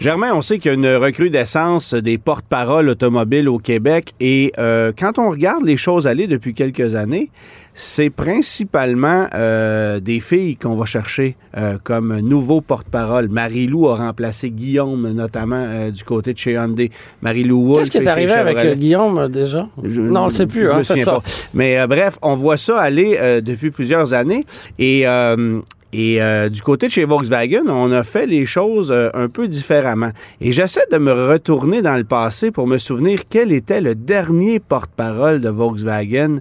Germain, 0.00 0.32
on 0.32 0.40
sait 0.40 0.58
qu'il 0.58 0.70
y 0.70 0.74
a 0.74 0.78
une 0.78 0.96
recrudescence 0.96 1.92
des 1.92 2.16
porte-paroles 2.16 2.88
automobiles 2.88 3.50
au 3.50 3.58
Québec 3.58 4.14
et 4.18 4.50
euh, 4.58 4.92
quand 4.98 5.18
on 5.18 5.28
regarde 5.30 5.62
les 5.62 5.76
choses 5.76 6.06
aller 6.06 6.26
depuis 6.26 6.54
quelques 6.54 6.94
années, 6.94 7.30
c'est 7.74 8.08
principalement 8.08 9.26
euh, 9.34 10.00
des 10.00 10.20
filles 10.20 10.56
qu'on 10.56 10.74
va 10.74 10.86
chercher 10.86 11.36
euh, 11.58 11.76
comme 11.84 12.18
nouveau 12.20 12.62
porte-parole. 12.62 13.28
Marie-Lou 13.28 13.88
a 13.88 13.96
remplacé 13.96 14.50
Guillaume, 14.50 15.12
notamment 15.12 15.62
euh, 15.68 15.90
du 15.90 16.02
côté 16.02 16.32
de 16.32 16.38
chez 16.38 16.52
Hyundai. 16.54 16.90
Marie-Lou 17.20 17.74
Qu'est-ce 17.76 17.90
qui 17.90 17.98
est 17.98 18.08
arrivé 18.08 18.32
avec 18.32 18.78
Guillaume 18.78 19.28
déjà? 19.28 19.68
Je- 19.84 20.00
non, 20.00 20.22
on 20.22 20.26
le 20.26 20.32
sait 20.32 20.46
plus, 20.46 20.70
hein, 20.70 20.82
c'est 20.82 20.96
ça. 20.96 21.12
pas. 21.12 21.22
Mais 21.52 21.78
euh, 21.78 21.86
bref, 21.86 22.18
on 22.22 22.36
voit 22.36 22.56
ça 22.56 22.80
aller 22.80 23.18
euh, 23.20 23.42
depuis 23.42 23.70
plusieurs 23.70 24.14
années. 24.14 24.46
Et, 24.78 25.06
euh, 25.06 25.60
et 25.92 26.22
euh, 26.22 26.48
du 26.48 26.62
côté 26.62 26.86
de 26.86 26.92
chez 26.92 27.04
Volkswagen, 27.04 27.64
on 27.68 27.90
a 27.90 28.04
fait 28.04 28.26
les 28.26 28.46
choses 28.46 28.92
euh, 28.92 29.10
un 29.12 29.28
peu 29.28 29.48
différemment. 29.48 30.10
Et 30.40 30.52
j'essaie 30.52 30.86
de 30.90 30.98
me 30.98 31.12
retourner 31.12 31.82
dans 31.82 31.96
le 31.96 32.04
passé 32.04 32.50
pour 32.52 32.66
me 32.66 32.76
souvenir 32.76 33.22
quel 33.28 33.52
était 33.52 33.80
le 33.80 33.94
dernier 33.96 34.60
porte-parole 34.60 35.40
de 35.40 35.48
Volkswagen 35.48 36.40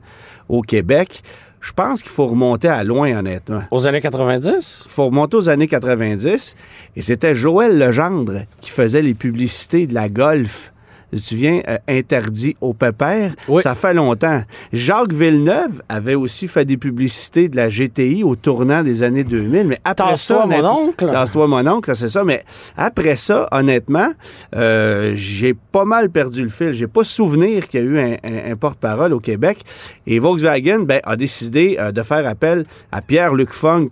au 0.50 0.62
Québec. 0.62 1.24
Je 1.62 1.74
pense 1.74 2.02
qu'il 2.02 2.12
faut 2.12 2.28
remonter 2.28 2.68
à 2.68 2.84
loin, 2.84 3.18
honnêtement. 3.18 3.64
Aux 3.72 3.88
années 3.88 4.02
90? 4.02 4.84
Il 4.86 4.92
faut 4.92 5.06
remonter 5.08 5.36
aux 5.36 5.50
années 5.50 5.68
90. 5.68 6.56
Et 6.96 7.02
c'était 7.02 7.34
Joël 7.34 7.78
Legendre 7.78 8.44
qui 8.62 8.70
faisait 8.70 9.02
les 9.02 9.16
publicités 9.16 9.88
de 9.88 9.94
la 9.94 10.10
Golf. 10.10 10.72
Tu 11.12 11.20
te 11.20 11.26
souviens, 11.26 11.62
euh, 11.68 11.78
interdit 11.88 12.56
au 12.62 12.74
pépère. 12.74 13.34
Oui. 13.48 13.62
Ça 13.64 13.74
fait 13.76 13.94
longtemps. 13.94 14.44
Jacques 14.74 15.12
Villeneuve 15.12 15.82
avait 15.90 16.16
aussi 16.16 16.48
fait 16.48 16.66
des 16.66 16.78
publicités 16.78 17.50
de 17.50 17.56
la 17.56 17.70
GTI 17.70 18.24
au 18.24 18.36
tournant 18.36 18.84
des 18.84 19.02
années 19.02 19.24
2000. 19.24 19.68
Mais 19.68 19.80
après 19.84 20.04
ça. 20.18 20.36
Tasse-toi, 20.36 20.46
mon 20.46 20.52
honnêtement- 20.54 20.80
oncle. 20.84 21.06
Tasse-toi, 21.10 21.48
mon 21.48 21.68
oncle, 21.68 21.96
c'est 21.96 22.10
ça. 22.10 22.24
Mais 22.24 22.44
après 22.78 23.16
ça, 23.16 23.48
honnêtement, 23.52 24.12
euh, 24.56 25.12
j'ai 25.16 25.54
pas 25.72 25.86
mal 25.86 26.10
perdu 26.10 26.44
le 26.44 26.50
fil. 26.50 26.74
J'ai 26.74 26.88
pas 26.88 27.04
souvenir 27.04 27.68
qu'il 27.68 27.80
y 27.80 27.84
a 27.84 27.86
eu 27.88 28.00
un, 28.00 28.18
un- 28.24 28.52
un 28.52 28.56
porte-parole 28.56 29.14
au 29.14 29.20
Québec. 29.20 29.60
Et 30.06 30.20
Volkswagen 30.20 30.82
ben, 30.84 31.00
a 31.04 31.16
décidé 31.16 31.78
euh, 31.80 31.92
de 31.92 32.04
faire 32.04 32.28
appel 32.28 32.66
à 32.92 33.02
Pierre-Luc 33.02 33.52
Funk 33.52 33.90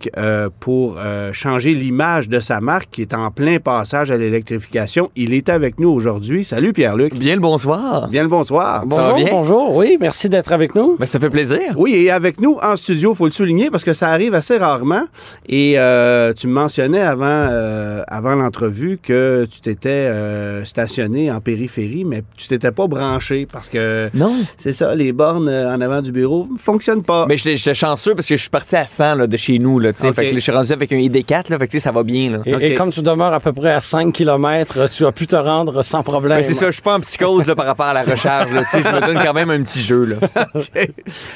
pour 0.60 0.96
changer 1.32 1.74
l'image 1.74 2.28
de 2.28 2.40
sa 2.40 2.60
marque 2.60 2.88
qui 2.90 3.02
est 3.02 3.14
en 3.14 3.30
plein 3.30 3.58
passage 3.58 4.10
à 4.10 4.16
l'électrification. 4.16 5.10
Il 5.16 5.32
est 5.32 5.48
avec 5.48 5.78
nous 5.78 5.88
aujourd'hui. 5.90 6.44
Salut 6.44 6.72
Pierre-Luc. 6.72 7.07
Bien 7.14 7.34
le 7.34 7.40
bonsoir. 7.40 8.08
Bien 8.08 8.22
le 8.22 8.28
bonsoir. 8.28 8.84
Bonjour, 8.86 9.16
bien? 9.16 9.26
bonjour. 9.30 9.76
Oui, 9.76 9.96
merci 10.00 10.28
d'être 10.28 10.52
avec 10.52 10.74
nous. 10.74 10.96
Ben, 10.98 11.06
ça 11.06 11.18
fait 11.18 11.30
plaisir. 11.30 11.58
Oui, 11.76 11.94
et 11.94 12.10
avec 12.10 12.40
nous 12.40 12.58
en 12.62 12.76
studio, 12.76 13.14
faut 13.14 13.26
le 13.26 13.32
souligner 13.32 13.70
parce 13.70 13.84
que 13.84 13.92
ça 13.92 14.08
arrive 14.08 14.34
assez 14.34 14.56
rarement. 14.56 15.04
Et 15.48 15.74
euh, 15.78 16.32
tu 16.32 16.46
me 16.46 16.52
mentionnais 16.52 17.00
avant, 17.00 17.26
euh, 17.26 18.02
avant 18.08 18.34
l'entrevue 18.34 18.98
que 19.02 19.46
tu 19.50 19.60
t'étais 19.60 19.88
euh, 19.88 20.64
stationné 20.64 21.30
en 21.30 21.40
périphérie, 21.40 22.04
mais 22.04 22.22
tu 22.36 22.48
t'étais 22.48 22.70
pas 22.72 22.86
branché 22.86 23.46
parce 23.50 23.68
que 23.68 24.10
Non. 24.14 24.32
c'est 24.56 24.72
ça, 24.72 24.94
les 24.94 25.12
bornes 25.12 25.48
en 25.48 25.80
avant 25.80 26.02
du 26.02 26.12
bureau 26.12 26.46
ne 26.52 26.58
fonctionnent 26.58 27.02
pas. 27.02 27.26
Mais 27.28 27.36
j'étais 27.36 27.56
j'étais 27.56 27.74
chanceux 27.74 28.14
parce 28.14 28.26
que 28.26 28.36
je 28.36 28.40
suis 28.40 28.50
parti 28.50 28.76
à 28.76 28.86
100 28.86 29.14
là, 29.14 29.26
de 29.26 29.36
chez 29.36 29.58
nous. 29.58 29.78
Là. 29.78 29.92
Fait 29.92 30.12
que 30.12 30.34
je 30.34 30.38
suis 30.38 30.52
rendu 30.52 30.72
avec 30.72 30.92
un 30.92 30.96
ID4, 30.96 31.50
là, 31.50 31.58
fait 31.58 31.66
que, 31.66 31.72
tu 31.72 31.78
sais, 31.78 31.84
ça 31.84 31.92
va 31.92 32.02
bien. 32.02 32.30
Là. 32.44 32.58
Et, 32.60 32.74
comme 32.74 32.90
tu 32.90 33.02
demeures 33.02 33.32
à 33.32 33.40
peu 33.40 33.52
près 33.52 33.72
à 33.72 33.80
5 33.80 34.12
km, 34.12 34.88
tu 34.88 35.06
as 35.06 35.12
pu 35.12 35.26
te 35.26 35.36
rendre 35.36 35.82
sans 35.82 36.02
problème. 36.02 36.38
Ben, 36.38 36.44
c'est 36.44 36.54
ça, 36.54 36.66
je 36.66 36.72
suis 36.72 36.82
pas 36.82 36.94
en 36.98 37.00
psychose 37.00 37.46
là, 37.46 37.54
par 37.54 37.66
rapport 37.66 37.86
à 37.86 37.94
la 37.94 38.02
recharge. 38.02 38.52
Là, 38.52 38.62
je 38.72 38.78
me 38.78 39.00
donne 39.00 39.22
quand 39.24 39.32
même 39.34 39.50
un 39.50 39.62
petit 39.62 39.80
jeu. 39.82 40.04
Là. 40.04 40.16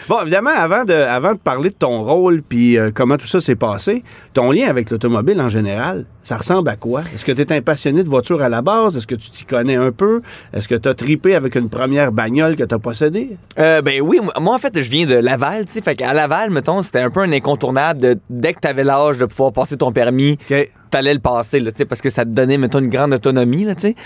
Bon, 0.09 0.21
évidemment, 0.23 0.51
avant 0.55 0.85
de, 0.85 0.93
avant 0.93 1.33
de 1.33 1.39
parler 1.39 1.71
de 1.71 1.75
ton 1.75 2.03
rôle 2.05 2.43
puis 2.43 2.79
euh, 2.79 2.91
comment 2.95 3.17
tout 3.17 3.27
ça 3.27 3.41
s'est 3.41 3.55
passé, 3.57 4.03
ton 4.35 4.51
lien 4.51 4.69
avec 4.69 4.91
l'automobile 4.91 5.41
en 5.41 5.49
général, 5.49 6.05
ça 6.23 6.37
ressemble 6.37 6.69
à 6.69 6.77
quoi? 6.77 7.01
Est-ce 7.15 7.25
que 7.25 7.33
tu 7.33 7.43
es 7.43 7.53
un 7.53 7.61
passionné 7.63 8.03
de 8.03 8.09
voiture 8.09 8.43
à 8.43 8.49
la 8.49 8.63
base? 8.63 8.97
Est-ce 8.97 9.07
que 9.07 9.15
tu 9.15 9.31
t'y 9.31 9.45
connais 9.45 9.77
un 9.77 9.93
peu? 9.93 10.23
Est-ce 10.53 10.69
que 10.69 10.75
tu 10.75 10.89
as 10.89 10.95
tripé 10.95 11.35
avec 11.35 11.55
une 11.55 11.69
première 11.69 12.13
bagnole 12.13 12.57
que 12.57 12.65
tu 12.65 12.75
as 12.75 12.79
possédée? 12.79 13.37
Euh, 13.59 13.83
ben 13.83 14.01
oui, 14.03 14.21
moi- 14.23 14.33
en 14.53 14.59
fait, 14.59 14.81
je 14.81 14.91
viens 14.91 15.07
de 15.07 15.15
Laval. 15.15 15.65
tu 15.65 15.73
sais, 15.73 15.81
Fait 15.83 15.95
qu'à 15.95 16.13
Laval, 16.13 16.51
mettons, 16.51 16.83
c'était 16.83 17.01
un 17.01 17.11
peu 17.11 17.21
un 17.21 17.33
incontournable 17.33 18.01
de 18.01 18.19
dès 18.29 18.53
que 18.53 18.61
tu 18.61 18.69
avais 18.69 18.85
l'âge 18.85 19.19
de 19.19 19.27
pouvoir 19.27 19.53
passer 19.53 19.77
ton 19.77 19.93
permis. 19.93 20.39
OK. 20.51 20.71
T'allais 20.93 21.13
le 21.15 21.19
passer, 21.21 21.59
là, 21.59 21.73
tu 21.73 21.79
sais, 21.79 21.85
parce 21.85 22.01
que 22.01 22.11
ça 22.11 22.25
te 22.25 22.31
donnait, 22.31 22.59
mettons, 22.59 22.79
une 22.79 22.89
grande 22.89 23.13
autonomie, 23.15 23.65
là, 23.65 23.75
tu 23.75 23.81
sais. 23.89 23.97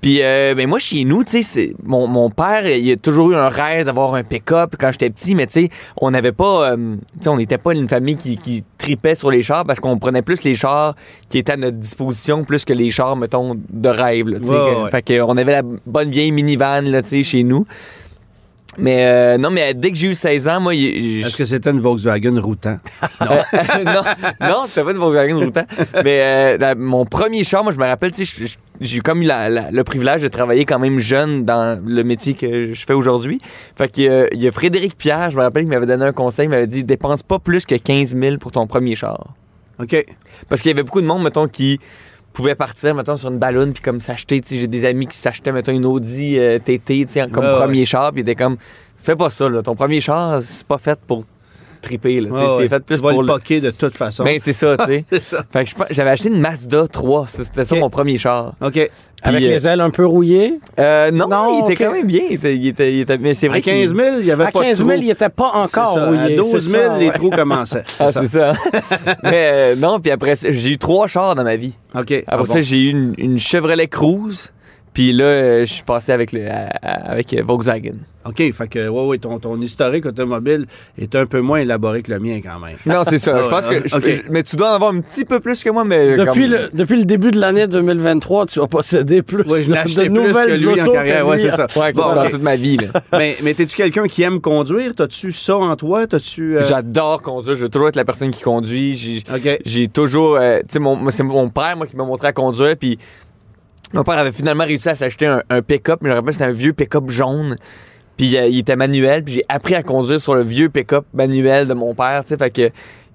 Puis, 0.00 0.22
euh, 0.22 0.54
ben, 0.54 0.68
moi, 0.68 0.78
chez 0.78 1.02
nous, 1.04 1.24
tu 1.24 1.42
sais, 1.42 1.74
mon, 1.82 2.06
mon 2.06 2.30
père, 2.30 2.66
il 2.66 2.92
a 2.92 2.96
toujours 2.96 3.32
eu 3.32 3.34
un 3.36 3.48
rêve 3.48 3.86
d'avoir 3.86 4.14
un 4.14 4.22
pick-up 4.22 4.76
quand 4.78 4.92
j'étais 4.92 5.10
petit, 5.10 5.34
mais 5.34 5.46
tu 5.46 5.62
sais, 5.64 5.68
on 6.00 6.10
n'avait 6.10 6.32
pas, 6.32 6.70
euh, 6.72 6.76
tu 6.76 7.22
sais, 7.22 7.28
on 7.30 7.36
n'était 7.38 7.58
pas 7.58 7.72
une 7.74 7.88
famille 7.88 8.16
qui, 8.16 8.36
qui 8.36 8.62
tripait 8.78 9.14
sur 9.14 9.30
les 9.30 9.42
chars 9.42 9.64
parce 9.64 9.80
qu'on 9.80 9.98
prenait 9.98 10.20
plus 10.22 10.42
les 10.44 10.54
chars 10.54 10.94
qui 11.30 11.38
étaient 11.38 11.52
à 11.52 11.56
notre 11.56 11.78
disposition 11.78 12.44
plus 12.44 12.64
que 12.66 12.74
les 12.74 12.90
chars, 12.90 13.16
mettons, 13.16 13.56
de 13.70 13.88
rêve, 13.88 14.28
là, 14.28 14.38
tu 14.38 14.46
sais. 14.46 14.52
Ouais, 14.52 14.58
Que- 14.58 14.82
ouais. 14.84 14.90
Fait 14.90 15.18
qu'on 15.18 15.36
avait 15.38 15.52
la 15.52 15.62
bonne 15.86 16.10
vieille 16.10 16.30
minivan, 16.32 16.82
là, 16.82 17.02
tu 17.02 17.08
sais, 17.08 17.22
chez 17.22 17.42
nous. 17.42 17.66
Mais 18.78 19.04
euh, 19.06 19.38
non, 19.38 19.50
mais 19.50 19.72
dès 19.74 19.90
que 19.92 19.96
j'ai 19.96 20.08
eu 20.08 20.14
16 20.14 20.48
ans, 20.48 20.60
moi, 20.60 20.74
il- 20.74 21.20
Est-ce 21.24 21.36
que 21.36 21.44
c'était 21.44 21.70
une 21.70 21.80
Volkswagen 21.80 22.38
routant? 22.40 22.78
euh, 23.22 23.26
non, 23.84 24.02
non 24.40 24.64
c'était 24.66 24.84
pas 24.84 24.90
une 24.92 24.98
Volkswagen 24.98 25.36
routant. 25.38 25.64
Mais 26.04 26.20
euh, 26.22 26.58
la- 26.58 26.74
mon 26.74 27.04
premier 27.06 27.44
char, 27.44 27.62
moi, 27.62 27.72
je 27.72 27.78
me 27.78 27.84
rappelle, 27.86 28.10
tu 28.12 28.24
sais, 28.24 28.46
je- 28.46 28.56
j'ai 28.80 29.00
comme 29.00 29.22
eu 29.22 29.26
la- 29.26 29.48
la- 29.48 29.70
le 29.70 29.84
privilège 29.84 30.22
de 30.22 30.28
travailler 30.28 30.64
quand 30.64 30.78
même 30.78 30.98
jeune 30.98 31.44
dans 31.44 31.80
le 31.84 32.02
métier 32.04 32.34
que 32.34 32.72
je 32.72 32.86
fais 32.86 32.94
aujourd'hui. 32.94 33.38
Fait 33.76 33.88
qu'il 33.90 34.04
y 34.04 34.08
a- 34.08 34.26
il 34.32 34.42
y 34.42 34.48
a 34.48 34.52
Frédéric 34.52 34.96
Pierre, 34.98 35.30
je 35.30 35.36
me 35.36 35.42
rappelle, 35.42 35.64
qui 35.64 35.70
m'avait 35.70 35.86
donné 35.86 36.04
un 36.04 36.12
conseil, 36.12 36.46
il 36.46 36.50
m'avait 36.50 36.66
dit 36.66 36.82
dépense 36.84 37.22
pas 37.22 37.38
plus 37.38 37.66
que 37.66 37.74
15 37.76 38.16
000 38.16 38.38
pour 38.38 38.50
ton 38.52 38.66
premier 38.66 38.94
char. 38.96 39.28
OK. 39.80 40.04
Parce 40.48 40.62
qu'il 40.62 40.70
y 40.70 40.74
avait 40.74 40.82
beaucoup 40.84 41.00
de 41.00 41.06
monde, 41.06 41.22
mettons, 41.22 41.48
qui 41.48 41.80
pouvait 42.34 42.54
partir, 42.54 42.94
mettons, 42.94 43.16
sur 43.16 43.30
une 43.30 43.38
ballonne 43.38 43.72
puis 43.72 43.82
comme 43.82 44.00
s'acheter, 44.00 44.40
tu 44.40 44.48
sais, 44.48 44.58
j'ai 44.58 44.66
des 44.66 44.84
amis 44.84 45.06
qui 45.06 45.16
s'achetaient, 45.16 45.52
mettons, 45.52 45.72
une 45.72 45.86
Audi 45.86 46.38
euh, 46.38 46.58
TT, 46.58 47.06
tu 47.06 47.12
sais, 47.12 47.28
comme 47.30 47.44
Ouais, 47.44 47.52
ouais. 47.52 47.58
premier 47.58 47.84
char, 47.86 48.12
puis 48.12 48.20
ils 48.20 48.22
étaient 48.22 48.34
comme, 48.34 48.56
fais 48.98 49.16
pas 49.16 49.30
ça, 49.30 49.48
là, 49.48 49.62
ton 49.62 49.74
premier 49.74 50.00
char, 50.00 50.42
c'est 50.42 50.66
pas 50.66 50.78
fait 50.78 50.98
pour 51.06 51.24
triper, 51.84 52.20
là, 52.20 52.30
sais, 52.30 52.54
Ouais, 52.56 52.68
fait 52.68 52.80
plus 52.80 52.96
tu 52.96 53.02
vas 53.02 53.10
pour 53.10 53.22
le 53.22 53.28
poquer 53.32 53.60
de 53.60 53.70
toute 53.70 53.94
façon. 53.96 54.24
Ben, 54.24 54.38
c'est 54.40 54.52
ça, 54.52 54.76
tu 54.78 54.84
sais. 54.84 55.04
ça. 55.20 55.44
Fait 55.52 55.64
que 55.64 55.70
j'avais 55.90 56.10
acheté 56.10 56.28
une 56.28 56.40
Mazda 56.40 56.88
3. 56.88 57.26
C'était 57.30 57.64
ça 57.64 57.74
Ok. 57.74 57.80
mon 57.80 57.90
premier 57.90 58.18
char. 58.18 58.54
OK. 58.60 58.90
Avec 59.26 59.40
Puis, 59.40 59.48
les 59.48 59.66
ailes 59.66 59.80
un 59.80 59.88
peu 59.88 60.04
rouillées? 60.04 60.58
Euh, 60.78 61.10
non, 61.10 61.28
Non, 61.28 61.54
il 61.54 61.72
était 61.72 61.82
ok. 61.82 61.88
quand 61.88 61.96
même 61.96 62.06
bien. 62.06 62.20
Il 62.28 62.34
était, 62.34 62.56
il 62.56 62.66
était- 62.68 62.92
il 62.92 63.00
était- 63.00 63.16
mais 63.16 63.32
c'est 63.32 63.48
vrai 63.48 63.58
À 63.58 63.62
15 63.62 63.92
qu'il- 63.94 64.02
000, 64.02 64.16
il 64.18 64.24
n'y 64.26 64.30
avait 64.30 64.44
À 64.44 64.50
pas 64.50 64.60
15 64.60 64.78
de 64.80 64.84
000, 64.84 64.90
trous. 64.90 65.02
il 65.02 65.06
n'était 65.08 65.28
pas 65.30 65.50
encore 65.54 65.94
ça. 65.94 66.06
rouillé. 66.06 66.20
À 66.20 66.36
12 66.36 66.46
000, 66.50 66.58
c'est 66.60 66.88
ça, 66.88 66.98
les 66.98 67.06
ouais. 67.06 67.12
trous 67.14 67.30
commençaient. 67.30 67.84
Ah, 68.00 68.12
ça. 68.12 68.20
c'est 68.20 68.26
ça. 68.38 68.52
mais 69.22 69.50
euh, 69.52 69.76
non, 69.76 69.98
puis 70.00 70.10
après, 70.10 70.36
ça, 70.36 70.48
j'ai 70.50 70.70
eu 70.72 70.78
trois 70.78 71.06
chars 71.08 71.34
dans 71.34 71.44
ma 71.44 71.56
vie. 71.56 71.72
OK. 71.94 72.12
Après 72.12 72.24
Ah, 72.28 72.44
ça, 72.46 72.54
bon. 72.54 72.60
j'ai 72.60 72.76
eu 72.82 72.90
une, 72.90 73.14
une 73.16 73.38
Chevrolet 73.38 73.86
Cruze. 73.86 74.52
Puis 74.94 75.12
là, 75.12 75.24
euh, 75.24 75.60
je 75.64 75.72
suis 75.72 75.82
passé 75.82 76.12
avec, 76.12 76.30
le, 76.32 76.46
avec 76.82 77.34
euh, 77.34 77.42
Volkswagen. 77.44 77.94
OK. 78.26 78.36
Fait 78.52 78.68
que, 78.68 78.88
ouais, 78.88 79.06
ouais, 79.06 79.18
ton, 79.18 79.38
ton 79.40 79.60
historique 79.60 80.06
automobile 80.06 80.66
est 80.96 81.14
un 81.16 81.26
peu 81.26 81.40
moins 81.40 81.58
élaboré 81.58 82.00
que 82.02 82.12
le 82.12 82.20
mien, 82.20 82.40
quand 82.42 82.60
même. 82.60 82.76
Non, 82.86 83.02
c'est 83.06 83.18
ça. 83.18 83.42
Je 83.42 83.48
pense 83.48 83.66
ouais, 83.68 83.82
que. 83.82 83.88
je- 83.88 83.96
ok. 83.96 84.04
je- 84.06 84.30
mais 84.30 84.44
tu 84.44 84.54
dois 84.54 84.70
en 84.70 84.74
avoir 84.76 84.94
un 84.94 85.00
petit 85.00 85.24
peu 85.24 85.40
plus 85.40 85.62
que 85.64 85.68
moi, 85.70 85.84
mais. 85.84 86.14
Depuis, 86.16 86.42
comme- 86.44 86.52
le, 86.52 86.70
depuis 86.72 86.96
le 86.96 87.04
début 87.04 87.32
de 87.32 87.40
l'année 87.40 87.66
2023, 87.66 88.46
tu 88.46 88.62
as 88.62 88.66
possédé 88.68 89.22
plus 89.22 89.42
Oui, 89.46 89.64
je 89.64 89.68
de, 89.68 89.74
de 89.74 90.00
plus 90.02 90.10
nouvelles 90.10 90.60
que 90.60 90.70
lui 90.70 90.80
en 90.80 90.84
carrière. 90.92 91.24
que 91.24 91.28
Ouais, 91.30 91.38
c'est 91.38 91.50
ça. 91.50 91.66
Ouais, 91.76 91.92
Bon, 91.92 92.12
dans 92.14 92.28
toute 92.28 92.42
ma 92.42 92.54
vie, 92.56 92.76
là. 92.76 92.86
mais 93.18 93.36
mais 93.42 93.52
t'es-tu 93.54 93.76
quelqu'un 93.76 94.06
qui 94.06 94.22
aime 94.22 94.40
conduire? 94.40 94.94
T'as-tu 94.94 95.32
ça 95.32 95.56
en 95.56 95.74
toi? 95.74 96.06
T'as-tu. 96.06 96.56
euh, 96.56 96.60
J'adore 96.62 97.20
conduire. 97.20 97.56
Je 97.56 97.62
veux 97.64 97.68
toujours 97.68 97.88
être 97.88 97.96
la 97.96 98.04
personne 98.04 98.30
qui 98.30 98.42
conduit. 98.42 98.94
J'ai- 98.94 99.22
OK. 99.34 99.58
j'ai 99.66 99.88
toujours. 99.88 100.36
euh, 100.36 100.60
tu 100.60 100.66
sais, 100.74 100.78
mon, 100.78 101.10
c'est 101.10 101.24
mon 101.24 101.50
père, 101.50 101.76
moi, 101.76 101.86
qui 101.88 101.96
m'a 101.96 102.04
montré 102.04 102.28
à 102.28 102.32
conduire. 102.32 102.76
Puis 102.78 102.96
mon 103.94 104.04
père 104.04 104.18
avait 104.18 104.32
finalement 104.32 104.64
réussi 104.64 104.88
à 104.88 104.94
s'acheter 104.94 105.26
un, 105.26 105.42
un 105.50 105.62
pick-up. 105.62 106.00
Mais 106.02 106.08
je 106.08 106.14
me 106.14 106.18
rappelle, 106.18 106.32
c'était 106.32 106.44
un 106.44 106.52
vieux 106.52 106.72
pick-up 106.72 107.04
jaune. 107.08 107.56
Puis 108.16 108.36
euh, 108.36 108.46
il 108.46 108.58
était 108.58 108.76
manuel. 108.76 109.24
Puis 109.24 109.34
j'ai 109.34 109.44
appris 109.48 109.74
à 109.74 109.82
conduire 109.82 110.20
sur 110.20 110.34
le 110.34 110.42
vieux 110.42 110.68
pick-up 110.68 111.04
manuel 111.14 111.66
de 111.66 111.74
mon 111.74 111.94
père. 111.94 112.22
Tu 112.22 112.28
sais, 112.30 112.36
fait 112.36 112.50
que. 112.50 112.70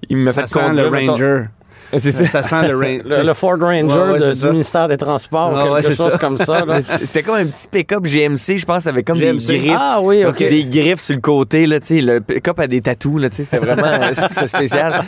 Il 0.08 0.24
Ça 0.32 0.42
fait 0.42 0.48
sent 0.48 0.60
conduire. 0.60 0.90
le 0.90 1.06
Ranger. 1.10 1.44
C'est 1.98 2.12
ça. 2.12 2.26
Ça 2.26 2.42
sent 2.42 2.68
le 2.68 2.76
Ranger. 2.76 3.02
Le, 3.04 3.22
le 3.26 3.34
Ford 3.34 3.56
Ranger 3.58 3.82
Ouais, 3.82 4.10
ouais, 4.12 4.18
de- 4.20 4.28
du 4.30 4.34
ça. 4.34 4.50
ministère 4.50 4.88
des 4.88 4.96
Transports 4.96 5.52
Ah, 5.56 5.66
ou 5.66 5.72
ouais, 5.74 5.80
quelque 5.82 5.94
c'est 5.96 6.02
chose 6.02 6.12
ça. 6.12 6.18
comme 6.18 6.36
ça. 6.36 6.64
C'était 7.00 7.22
comme 7.22 7.34
un 7.36 7.46
petit 7.46 7.66
pick-up 7.68 8.04
GMC, 8.04 8.56
je 8.58 8.64
pense, 8.64 8.86
avec 8.86 9.06
comme 9.06 9.18
GMC. 9.18 9.46
des 9.46 9.58
griffes. 9.58 9.76
Ah 9.78 9.98
oui, 10.02 10.24
OK. 10.24 10.38
Des 10.38 10.64
griffes 10.66 11.00
sur 11.00 11.14
le 11.14 11.20
côté, 11.20 11.66
là, 11.66 11.80
tu 11.80 11.86
sais. 11.86 12.00
Le 12.00 12.20
pick-up 12.20 12.58
a 12.60 12.66
des 12.66 12.80
tatous, 12.80 13.20
là, 13.20 13.28
tu 13.30 13.36
sais. 13.36 13.44
C'était 13.44 13.58
vraiment 13.58 13.82
euh, 13.84 14.46
spécial. 14.46 15.02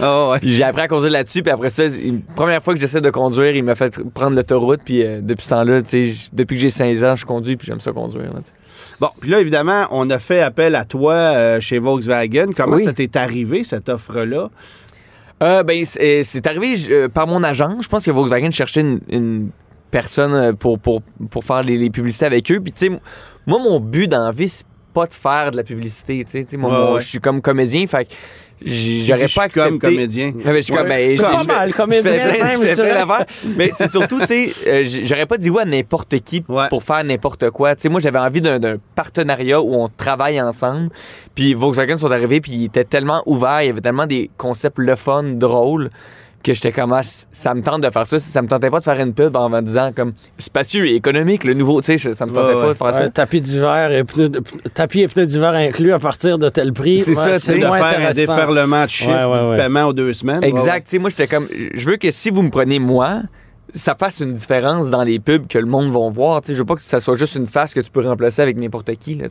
Ah, 0.00 0.30
ouais. 0.30 0.38
Puis 0.40 0.50
j'ai 0.50 0.64
appris 0.64 0.82
à 0.82 0.88
conduire 0.88 1.10
là-dessus. 1.12 1.42
Puis 1.42 1.50
après 1.52 1.70
ça, 1.70 1.84
une 1.86 2.22
première 2.22 2.62
fois 2.62 2.74
que 2.74 2.80
j'essaie 2.80 3.00
de 3.00 3.10
conduire, 3.10 3.54
il 3.54 3.64
m'a 3.64 3.74
fait 3.74 3.98
prendre 4.14 4.36
l'autoroute. 4.36 4.80
Puis 4.84 5.02
euh, 5.04 5.20
depuis 5.22 5.44
ce 5.44 5.50
temps-là, 5.50 5.82
tu 5.82 6.12
sais, 6.12 6.28
depuis 6.32 6.54
que 6.56 6.60
j'ai 6.62 6.70
16 6.70 7.04
ans, 7.04 7.16
je 7.16 7.24
conduis. 7.24 7.56
Puis 7.56 7.66
j'aime 7.66 7.80
ça 7.80 7.92
conduire. 7.92 8.24
là, 8.32 8.38
tu 8.40 8.46
sais. 8.46 8.52
Bon, 9.00 9.08
puis 9.20 9.30
là, 9.30 9.40
évidemment, 9.40 9.86
on 9.90 10.08
a 10.10 10.18
fait 10.18 10.40
appel 10.40 10.74
à 10.76 10.84
toi 10.84 11.14
euh, 11.14 11.60
chez 11.60 11.78
Volkswagen. 11.78 12.46
Comment 12.56 12.76
Oui. 12.76 12.84
ça 12.84 12.92
t'est 12.92 13.16
arrivé, 13.16 13.64
cette 13.64 13.88
offre-là? 13.88 14.48
Euh, 15.42 15.62
ben, 15.62 15.84
c'est 15.84 16.22
c'est 16.24 16.46
arrivé 16.46 16.74
euh, 16.90 17.08
par 17.08 17.26
mon 17.26 17.42
agent. 17.42 17.80
Je 17.80 17.88
pense 17.88 18.04
que 18.04 18.10
Volkswagen 18.10 18.50
cherchait 18.50 18.80
une, 18.80 19.00
une 19.08 19.50
personne 19.90 20.32
euh, 20.34 20.52
pour, 20.52 20.78
pour, 20.78 21.02
pour 21.30 21.44
faire 21.44 21.62
les, 21.62 21.76
les 21.76 21.90
publicités 21.90 22.26
avec 22.26 22.50
eux. 22.50 22.60
Puis, 22.60 22.72
tu 22.72 22.86
sais, 22.86 23.00
moi, 23.46 23.58
mon 23.58 23.80
but 23.80 24.08
dans 24.08 24.24
la 24.24 24.30
vie, 24.30 24.48
c'est 24.48 24.66
pas 24.94 25.06
de 25.06 25.14
faire 25.14 25.50
de 25.50 25.56
la 25.56 25.64
publicité. 25.64 26.24
Tu 26.30 26.44
sais, 26.48 26.56
moi, 26.56 26.70
Ouais, 26.70 26.76
moi, 26.78 26.92
ouais. 26.94 27.00
je 27.00 27.06
suis 27.08 27.18
comme 27.20 27.40
comédien, 27.40 27.86
fait 27.86 28.08
j'aurais 28.64 29.28
Je 29.28 29.34
pas 29.34 29.42
accepté. 29.44 29.68
comme 29.68 29.78
comédien. 29.78 30.32
Mais 30.44 30.56
je 30.56 30.60
suis 30.62 30.74
comme, 30.74 30.88
ben, 30.88 31.16
Pas 31.18 31.44
mal, 31.44 31.72
comédien, 31.74 32.10
fais 32.12 32.36
plein- 32.36 32.44
même, 32.44 32.60
je 32.62 32.74
fais 32.74 33.04
plein. 33.04 33.24
Mais 33.56 33.70
c'est 33.76 33.90
surtout, 33.90 34.20
tu 34.20 34.26
sais, 34.26 34.52
euh, 34.66 34.84
j'aurais 35.02 35.26
pas 35.26 35.38
dit 35.38 35.50
oui 35.50 35.60
à 35.62 35.64
n'importe 35.64 36.18
qui 36.20 36.44
Ouais. 36.48 36.68
pour 36.68 36.82
faire 36.82 37.04
n'importe 37.04 37.50
quoi. 37.50 37.74
Tu 37.74 37.82
sais, 37.82 37.88
moi, 37.88 38.00
j'avais 38.00 38.18
envie 38.18 38.40
d'un 38.40 38.58
d'un 38.58 38.76
partenariat 38.94 39.60
où 39.60 39.74
on 39.74 39.88
travaille 39.88 40.40
ensemble. 40.40 40.90
Puis 41.34 41.54
Volkswagen 41.54 41.96
sont 41.96 42.10
arrivés, 42.10 42.40
puis 42.40 42.52
ils 42.52 42.64
étaient 42.66 42.84
tellement 42.84 43.22
ouverts, 43.26 43.62
il 43.62 43.66
y 43.66 43.70
avait 43.70 43.80
tellement 43.80 44.06
des 44.06 44.30
concepts 44.36 44.78
le 44.78 44.96
fun, 44.96 45.22
drôles, 45.24 45.90
que 46.42 46.52
j'étais 46.52 46.72
comme, 46.72 46.92
ah, 46.92 47.02
ça 47.02 47.54
me 47.54 47.62
tente 47.62 47.82
de 47.82 47.90
faire 47.90 48.06
ça. 48.06 48.18
Ça 48.18 48.42
me 48.42 48.48
tentait 48.48 48.70
pas 48.70 48.78
de 48.80 48.84
faire 48.84 48.98
une 49.00 49.14
pub 49.14 49.34
en 49.36 49.48
me 49.48 49.60
disant, 49.60 49.90
comme, 49.94 50.12
spacieux 50.38 50.86
et 50.86 50.94
économique, 50.94 51.44
le 51.44 51.54
nouveau, 51.54 51.80
tu 51.80 51.98
sais, 51.98 52.14
ça 52.14 52.26
me 52.26 52.32
tentait 52.32 52.48
Ouais, 52.48 52.52
pas 52.54 52.66
ouais. 52.66 52.72
de 52.72 52.78
faire 52.78 52.94
ça. 52.94 53.10
Tapis 53.10 53.40
d'hiver 53.40 53.90
et 53.92 54.04
pneus 54.04 54.30
tapis 54.74 55.00
et 55.02 55.08
pneus 55.08 55.26
d'hiver 55.26 55.52
inclus 55.54 55.92
à 55.92 55.98
partir 55.98 56.38
de 56.38 56.48
tel 56.48 56.72
prix. 56.72 57.02
C'est 57.04 57.14
ça, 57.14 57.38
sais, 57.38 57.54
de 57.54 57.60
faire 57.60 58.08
un 58.10 58.12
déferlement 58.12 58.84
de 58.84 58.88
chiffres, 58.90 59.10
Ouais, 59.10 59.24
ouais, 59.24 59.48
ouais. 59.50 59.56
de 59.56 59.62
paiement 59.62 59.84
aux 59.84 59.92
deux 59.92 60.12
semaines. 60.12 60.42
Exact. 60.42 60.84
Tu 60.86 60.90
sais, 60.92 60.98
moi, 60.98 61.10
j'étais 61.10 61.26
comme, 61.26 61.46
je 61.74 61.88
veux 61.88 61.96
que 61.96 62.10
si 62.10 62.30
vous 62.30 62.42
me 62.42 62.50
prenez 62.50 62.78
moi, 62.78 63.22
ça 63.74 63.94
fasse 63.94 64.20
une 64.20 64.32
différence 64.32 64.90
dans 64.90 65.02
les 65.02 65.18
pubs 65.18 65.46
que 65.46 65.58
le 65.58 65.66
monde 65.66 65.90
va 65.90 66.08
voir. 66.10 66.40
Je 66.46 66.52
veux 66.54 66.64
pas 66.64 66.74
que 66.74 66.82
ça 66.82 67.00
soit 67.00 67.16
juste 67.16 67.36
une 67.36 67.46
face 67.46 67.72
que 67.72 67.80
tu 67.80 67.90
peux 67.90 68.06
remplacer 68.06 68.42
avec 68.42 68.56
n'importe 68.56 68.94
qui. 68.96 69.14
Là. 69.14 69.26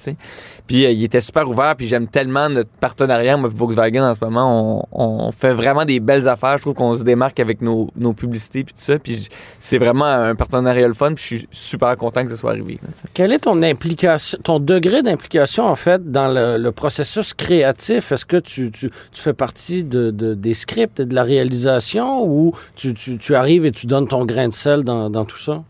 Puis 0.68 0.86
euh, 0.86 0.92
il 0.92 1.04
était 1.04 1.22
super 1.22 1.48
ouvert. 1.48 1.76
Puis 1.76 1.88
j'aime 1.88 2.08
tellement 2.08 2.50
notre 2.50 2.70
partenariat, 2.70 3.38
moi, 3.38 3.50
Volkswagen, 3.54 4.04
en 4.04 4.14
ce 4.14 4.20
moment. 4.24 4.88
On, 4.92 5.32
fait 5.32 5.54
vraiment 5.54 5.86
des 5.86 6.00
belles 6.00 6.28
affaires. 6.28 6.58
Je 6.58 6.62
trouve 6.62 6.74
qu'on 6.74 6.96
se 6.96 7.04
démarque 7.04 7.40
avec 7.40 7.62
nos, 7.62 7.90
nos 7.96 8.14
publicités. 8.14 8.64
Puis 8.64 8.74
tout 8.74 8.82
ça. 8.82 9.00
Puis 9.00 9.28
c'est 9.60 9.78
vraiment 9.78 10.06
un 10.06 10.36
partenariat 10.36 10.88
le 10.88 10.94
fun. 10.94 11.14
Puis 11.14 11.24
je 11.24 11.36
suis 11.36 11.48
super 11.52 11.96
content 11.96 12.24
que 12.24 12.32
ça 12.32 12.38
soit 12.38 12.52
arrivé. 12.52 12.80
là, 12.82 12.90
tu 12.94 13.00
sais. 13.00 13.08
Quel 13.14 13.32
est 13.32 13.40
ton 13.40 13.62
implication, 13.62 14.38
ton 14.44 14.60
degré 14.60 15.04
d'implication 15.04 15.66
en 15.66 15.76
fait 15.76 16.12
dans 16.12 16.28
le, 16.28 16.72
processus 16.72 17.34
créatif? 17.34 18.12
Est-ce 18.12 18.26
que 18.26 18.38
tu, 18.38 18.72
tu, 18.72 18.90
fais 19.14 19.34
partie 19.34 19.84
de, 19.84 20.10
de- 20.10 20.34
des 20.34 20.54
scripts 20.54 21.00
et 21.00 21.06
de 21.06 21.14
la 21.14 21.24
réalisation 21.24 22.26
ou 22.26 22.54
tu, 22.76 22.94
tu, 22.94 23.18
tu 23.18 23.36
arrives 23.36 23.66
et 23.66 23.72
tu 23.72 23.88
donnes 23.88 24.08
ton 24.08 24.26
grain 24.31 24.48
de 24.48 24.54
sel 24.54 24.83
dans, 24.83 25.10
dans 25.10 25.25
tout 25.25 25.38
ça? 25.38 25.63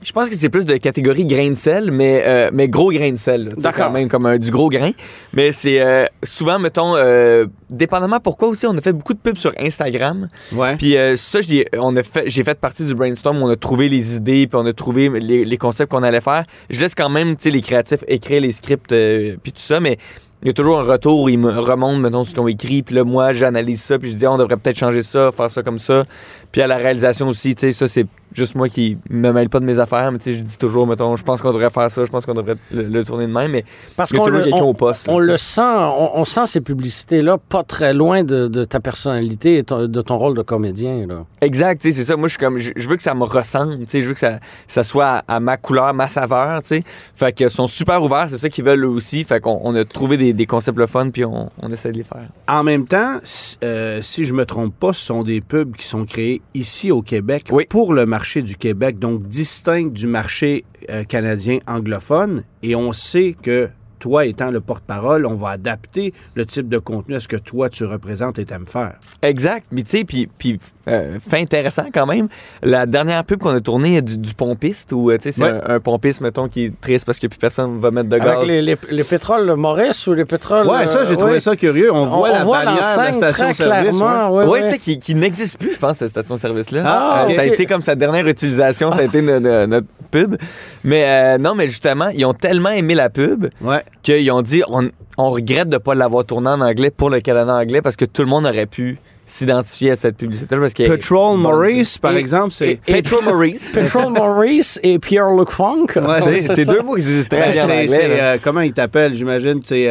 Je 0.00 0.12
pense 0.12 0.28
que 0.28 0.36
c'est 0.36 0.48
plus 0.48 0.64
de 0.64 0.76
catégorie 0.76 1.26
grain 1.26 1.50
de 1.50 1.54
sel, 1.54 1.90
mais, 1.90 2.22
euh, 2.24 2.50
mais 2.52 2.68
gros 2.68 2.92
grain 2.92 3.10
de 3.10 3.16
sel. 3.16 3.48
D'accord. 3.56 3.86
Quand 3.86 3.90
même 3.90 4.08
comme 4.08 4.38
du 4.38 4.52
gros 4.52 4.68
grain. 4.68 4.92
Mais 5.32 5.50
c'est 5.50 5.80
euh, 5.80 6.06
souvent, 6.22 6.60
mettons, 6.60 6.94
euh, 6.94 7.46
dépendamment 7.68 8.20
pourquoi 8.20 8.46
aussi, 8.46 8.64
on 8.66 8.78
a 8.78 8.80
fait 8.80 8.92
beaucoup 8.92 9.12
de 9.12 9.18
pubs 9.18 9.36
sur 9.36 9.52
Instagram. 9.58 10.28
Ouais. 10.52 10.76
Puis 10.76 10.94
ça, 11.16 11.40
a 11.40 12.02
fait, 12.04 12.24
j'ai 12.26 12.44
fait 12.44 12.60
partie 12.60 12.84
du 12.84 12.94
brainstorm, 12.94 13.42
on 13.42 13.48
a 13.48 13.56
trouvé 13.56 13.88
les 13.88 14.14
idées, 14.14 14.46
puis 14.46 14.60
on 14.62 14.66
a 14.66 14.72
trouvé 14.72 15.08
les, 15.08 15.44
les 15.44 15.56
concepts 15.56 15.90
qu'on 15.90 16.04
allait 16.04 16.20
faire. 16.20 16.44
Je 16.70 16.80
laisse 16.80 16.94
quand 16.94 17.08
même, 17.08 17.34
tu 17.34 17.44
sais, 17.44 17.50
les 17.50 17.60
créatifs 17.60 18.04
écrire 18.06 18.40
les 18.40 18.52
scripts, 18.52 18.94
puis 19.42 19.52
tout 19.52 19.60
ça, 19.60 19.80
mais 19.80 19.98
il 20.42 20.48
y 20.48 20.50
a 20.50 20.52
toujours 20.52 20.78
un 20.78 20.84
retour 20.84 21.28
ils 21.28 21.38
me 21.38 21.50
remontent, 21.58 21.98
mettons, 21.98 22.24
ce 22.24 22.30
qu'ils 22.30 22.40
ont 22.40 22.48
écrit, 22.48 22.82
puis 22.82 22.94
là, 22.94 23.04
moi, 23.04 23.32
j'analyse 23.32 23.82
ça, 23.82 23.98
puis 23.98 24.12
je 24.12 24.16
dis, 24.16 24.26
Ah, 24.26 24.32
on 24.32 24.38
devrait 24.38 24.56
peut-être 24.56 24.78
changer 24.78 25.02
ça, 25.02 25.30
faire 25.32 25.50
ça 25.50 25.62
comme 25.62 25.78
ça. 25.78 26.04
Puis 26.52 26.62
à 26.62 26.66
la 26.66 26.76
réalisation 26.76 27.28
aussi, 27.28 27.54
tu 27.54 27.60
sais, 27.60 27.72
ça, 27.72 27.88
c'est 27.88 28.06
juste 28.32 28.54
moi 28.54 28.68
qui 28.68 28.98
me 29.10 29.32
mêle 29.32 29.48
pas 29.48 29.60
de 29.60 29.64
mes 29.64 29.78
affaires, 29.78 30.10
mais 30.12 30.18
tu 30.18 30.24
sais, 30.32 30.34
je 30.34 30.42
dis 30.42 30.58
toujours, 30.58 30.86
mettons, 30.86 31.16
je 31.16 31.24
pense 31.24 31.40
qu'on 31.42 31.52
devrait 31.52 31.70
faire 31.70 31.90
ça, 31.90 32.04
je 32.04 32.10
pense 32.10 32.26
qu'on 32.26 32.34
devrait 32.34 32.56
le, 32.72 32.82
le 32.82 33.04
tourner 33.04 33.26
de 33.26 33.32
même, 33.32 33.50
mais 33.50 33.64
Parce 33.96 34.10
qu'on 34.12 34.18
toujours 34.24 34.38
le, 34.38 34.44
quelqu'un 34.44 34.58
on- 34.58 34.68
au 34.70 34.74
poste. 34.74 35.06
là, 35.06 35.12
on 35.12 35.18
le 35.18 35.36
sent, 35.36 35.60
on, 35.62 36.10
on 36.20 36.24
sent 36.24 36.46
ces 36.46 36.60
publicités-là 36.60 37.38
pas 37.38 37.62
très 37.62 37.94
loin 37.94 38.22
de, 38.24 38.48
de 38.48 38.64
ta 38.64 38.80
personnalité 38.80 39.58
et 39.58 39.64
ton- 39.64 39.86
de 39.86 40.00
ton 40.02 40.18
rôle 40.18 40.36
de 40.36 40.42
comédien. 40.42 41.06
Là. 41.06 41.24
Exact, 41.40 41.80
tu 41.80 41.88
sais, 41.92 41.96
c'est 41.96 42.04
ça. 42.04 42.16
Moi, 42.16 42.28
je 42.28 42.32
suis 42.32 42.38
comme, 42.40 42.58
je, 42.58 42.72
je 42.76 42.88
veux 42.88 42.96
que 42.96 43.02
ça 43.02 43.14
me 43.14 43.24
ressemble, 43.24 43.78
tu 43.80 43.86
sais, 43.86 44.02
je 44.02 44.06
veux 44.08 44.14
que 44.14 44.20
ça, 44.20 44.38
ça 44.66 44.84
soit 44.84 45.06
à, 45.26 45.36
à 45.36 45.40
ma 45.40 45.56
couleur, 45.56 45.92
ma 45.94 46.08
saveur, 46.08 46.62
tu 46.62 46.68
sais. 46.68 46.84
Fait 47.14 47.32
qu'ils 47.32 47.50
sont 47.50 47.66
super 47.66 48.02
ouverts, 48.02 48.26
c'est 48.28 48.38
ça 48.38 48.48
qu'ils 48.48 48.64
veulent 48.64 48.84
eux 48.84 48.88
aussi. 48.88 49.24
Fait 49.24 49.40
qu'on 49.40 49.60
on 49.64 49.74
a 49.74 49.84
trouvé 49.84 50.16
des, 50.16 50.32
des 50.32 50.46
concepts 50.46 50.78
le 50.78 50.86
fun, 50.86 51.10
puis 51.10 51.24
on, 51.24 51.50
on 51.62 51.72
essaie 51.72 51.92
de 51.92 51.98
les 51.98 52.04
faire. 52.04 52.26
En 52.48 52.62
même 52.64 52.86
temps, 52.86 53.16
si, 53.24 53.56
euh, 53.64 54.00
si 54.02 54.24
je 54.24 54.34
me 54.34 54.44
trompe 54.44 54.74
pas, 54.78 54.92
ce 54.92 55.00
sont 55.04 55.22
des 55.22 55.40
pubs 55.40 55.74
qui 55.76 55.86
sont 55.86 56.04
créés 56.04 56.42
ici 56.54 56.90
au 56.90 57.02
Québec 57.02 57.46
Oui. 57.50 57.66
pour 57.68 57.92
le 57.94 58.04
marché 58.06 58.17
du 58.42 58.56
Québec, 58.56 58.98
donc 58.98 59.28
distincts 59.28 59.90
du 59.90 60.06
marché 60.06 60.64
euh, 60.90 61.04
canadien 61.04 61.58
anglophone. 61.66 62.44
Et 62.62 62.74
on 62.74 62.92
sait 62.92 63.34
que 63.40 63.68
toi 63.98 64.24
étant 64.26 64.50
le 64.50 64.60
porte-parole, 64.60 65.26
on 65.26 65.34
va 65.34 65.50
adapter 65.50 66.12
le 66.34 66.46
type 66.46 66.68
de 66.68 66.78
contenu 66.78 67.14
à 67.16 67.20
ce 67.20 67.28
que 67.28 67.36
toi 67.36 67.68
tu 67.68 67.84
représentes 67.84 68.38
et 68.38 68.44
t'aimes 68.44 68.66
faire. 68.66 68.94
Exact, 69.22 69.66
mais 69.72 69.82
tu 69.82 69.90
sais, 69.90 70.04
puis, 70.04 70.28
puis 70.38 70.58
euh, 70.88 71.18
fait 71.20 71.38
intéressant 71.40 71.86
quand 71.92 72.06
même. 72.06 72.28
La 72.62 72.86
dernière 72.86 73.22
pub 73.24 73.40
qu'on 73.40 73.54
a 73.54 73.60
tournée 73.60 74.00
du, 74.00 74.16
du 74.16 74.34
pompiste, 74.34 74.92
où, 74.92 75.10
euh, 75.10 75.16
tu 75.18 75.24
sais, 75.24 75.32
c'est 75.32 75.42
Ouais. 75.42 75.60
un, 75.66 75.74
un 75.76 75.80
pompiste, 75.80 76.20
mettons, 76.20 76.48
qui 76.48 76.64
est 76.66 76.80
triste 76.80 77.04
parce 77.04 77.18
que 77.18 77.26
plus 77.26 77.38
personne 77.38 77.78
va 77.78 77.90
mettre 77.90 78.08
de 78.08 78.18
gaz. 78.18 78.26
Avec 78.38 78.46
les, 78.48 78.62
les, 78.62 78.76
les 78.90 79.04
pétroles 79.04 79.54
Maurice 79.56 80.06
ou 80.06 80.14
les 80.14 80.24
pétroles. 80.24 80.66
Ouais, 80.66 80.86
ça, 80.86 81.04
j'ai 81.04 81.12
euh, 81.12 81.16
trouvé 81.16 81.34
oui. 81.34 81.40
ça 81.42 81.56
curieux. 81.56 81.92
On, 81.92 82.06
voit 82.06 82.30
la 82.30 82.44
bannière 82.44 82.74
de 82.76 82.78
la 82.78 83.12
station-service. 83.32 83.98
clairement. 83.98 84.30
ouais. 84.30 84.44
ouais, 84.44 84.50
Oui, 84.50 84.58
ouais. 84.60 84.62
c'est 84.70 84.78
qui, 84.78 84.98
qui 84.98 85.14
n'existe 85.14 85.58
plus, 85.58 85.74
je 85.74 85.78
pense, 85.78 85.98
cette 85.98 86.10
station-service-là. 86.10 86.82
Ah, 86.86 87.26
Euh, 87.28 87.32
Ça 87.34 87.42
a 87.42 87.44
été 87.44 87.66
comme 87.66 87.82
sa 87.82 87.94
dernière 87.94 88.26
utilisation, 88.26 88.90
ça 88.92 88.98
a 89.00 89.02
été 89.02 89.20
no- 89.22 89.40
no- 89.40 89.66
notre 89.66 89.86
pub. 90.10 90.36
Mais 90.84 91.04
euh, 91.06 91.38
non, 91.38 91.54
mais 91.54 91.66
justement, 91.66 92.08
ils 92.08 92.24
ont 92.24 92.32
tellement 92.34 92.70
aimé 92.70 92.94
la 92.94 93.10
pub 93.10 93.48
Ouais. 93.60 93.82
Qu'ils 94.02 94.30
ont 94.30 94.42
dit 94.42 94.62
on, 94.68 94.90
regrette 95.30 95.68
de 95.68 95.74
ne 95.74 95.78
pas 95.78 95.94
l'avoir 95.94 96.24
tournée 96.24 96.50
en 96.50 96.60
anglais 96.60 96.90
pour 96.90 97.10
le 97.10 97.20
Canada 97.20 97.54
anglais 97.54 97.82
parce 97.82 97.96
que 97.96 98.04
tout 98.04 98.22
le 98.22 98.28
monde 98.28 98.46
aurait 98.46 98.66
pu 98.66 98.98
s'identifier 99.30 99.90
à 99.92 99.96
cette 99.96 100.16
publicité-là. 100.16 100.60
Parce 100.62 100.72
est 100.80 100.88
Petrol. 100.88 101.38
Maurice, 101.38 101.98
par 101.98 102.12
Et- 102.14 102.18
exemple, 102.18 102.52
c'est... 102.52 102.80
et- 102.86 102.92
Petrol 102.92 103.24
Maurice. 103.24 103.72
Petrol 103.74 104.12
Maurice 104.12 104.80
et 104.82 104.98
Pierre-Luc 104.98 105.50
Funk. 105.50 105.86
Ouais, 105.96 106.40
C'est 106.40 106.64
deux 106.66 106.80
mots 106.82 106.94
qui 106.94 107.00
existent 107.02 107.36
très 107.36 107.46
Ben, 107.48 107.52
bien 107.52 107.64
en 107.64 107.66
c'est- 107.68 107.82
anglais. 108.04 108.18
euh, 108.20 108.36
comment 108.42 108.60
il 108.62 108.72
t'appelle, 108.72 109.14
j'imagine? 109.14 109.60
C'est 109.64 109.84
euh, 109.86 109.90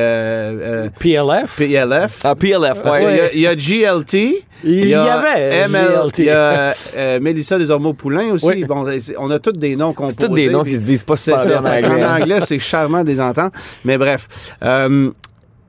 euh, 0.85 0.89
PLF. 0.99 1.55
PLF. 1.55 2.19
Ah, 2.23 2.35
PLF, 2.35 2.81
Parce 2.83 2.97
ouais. 2.97 3.05
qu'il 3.05 3.15
y 3.15 3.19
a- 3.19 3.33
Il 3.33 3.39
y, 3.41 3.47
a 3.47 3.55
GLT. 3.55 4.43
Il 4.63 4.87
y 4.87 4.93
avait 4.95 5.67
ML, 5.69 5.85
GLT. 6.05 6.19
Il 6.19 6.25
y 6.25 6.29
a 6.31 6.73
euh, 6.97 7.19
Mélissa 7.19 7.59
Desormeaux-Poulin 7.59 8.31
aussi. 8.31 8.47
Oui. 8.47 8.63
Bon, 8.63 8.85
on 9.19 9.29
a 9.29 9.37
tous 9.39 9.51
des 9.51 9.75
noms 9.75 9.93
composés. 9.93 10.17
C'est 10.19 10.27
tous 10.29 10.33
des 10.33 10.49
noms 10.49 10.63
qui 10.63 10.77
se 10.77 10.83
disent 10.83 11.03
pas 11.03 11.15
super 11.15 11.45
bien 11.45 11.57
en 11.59 11.65
anglais. 11.65 12.03
hein. 12.03 12.17
anglais, 12.21 12.39
c'est 12.41 12.57
charmant 12.57 13.03
des 13.03 13.21
ententes. 13.21 13.53
Mais 13.85 13.99
bref. 13.99 14.27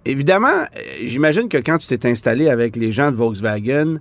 Évidemment, 0.04 0.48
euh, 0.48 0.80
j'imagine 1.04 1.48
que 1.48 1.58
quand 1.58 1.78
tu 1.78 1.86
t'es 1.86 2.08
installé 2.08 2.48
avec 2.48 2.76
les 2.76 2.92
gens 2.92 3.10
de 3.10 3.16
Volkswagen, 3.16 3.98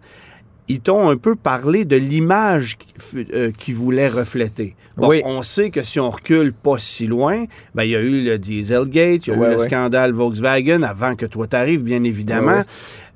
ils 0.69 0.81
t'ont 0.81 1.09
un 1.09 1.15
peu 1.17 1.35
parlé 1.35 1.85
de 1.85 1.95
l'image 1.95 2.77
qu'ils 2.77 3.25
euh, 3.33 3.51
voulaient 3.69 4.09
refléter. 4.09 4.75
Bon, 4.97 5.07
Oui. 5.09 5.21
On 5.23 5.41
sait 5.41 5.69
que 5.69 5.81
si 5.83 5.97
on 5.99 6.09
recule 6.09 6.51
pas 6.53 6.77
si 6.77 7.07
loin, 7.07 7.45
ben, 7.73 7.83
il 7.83 7.91
y 7.91 7.95
a 7.95 8.01
eu 8.01 8.23
le 8.23 8.37
Dieselgate, 8.37 9.27
il 9.27 9.29
y 9.29 9.33
a 9.33 9.35
eu 9.35 9.39
le 9.53 9.59
scandale 9.59 10.11
Volkswagen 10.11 10.81
avant 10.83 11.15
que 11.15 11.25
toi 11.25 11.47
t'arrives, 11.47 11.83
bien 11.83 12.03
évidemment. 12.03 12.63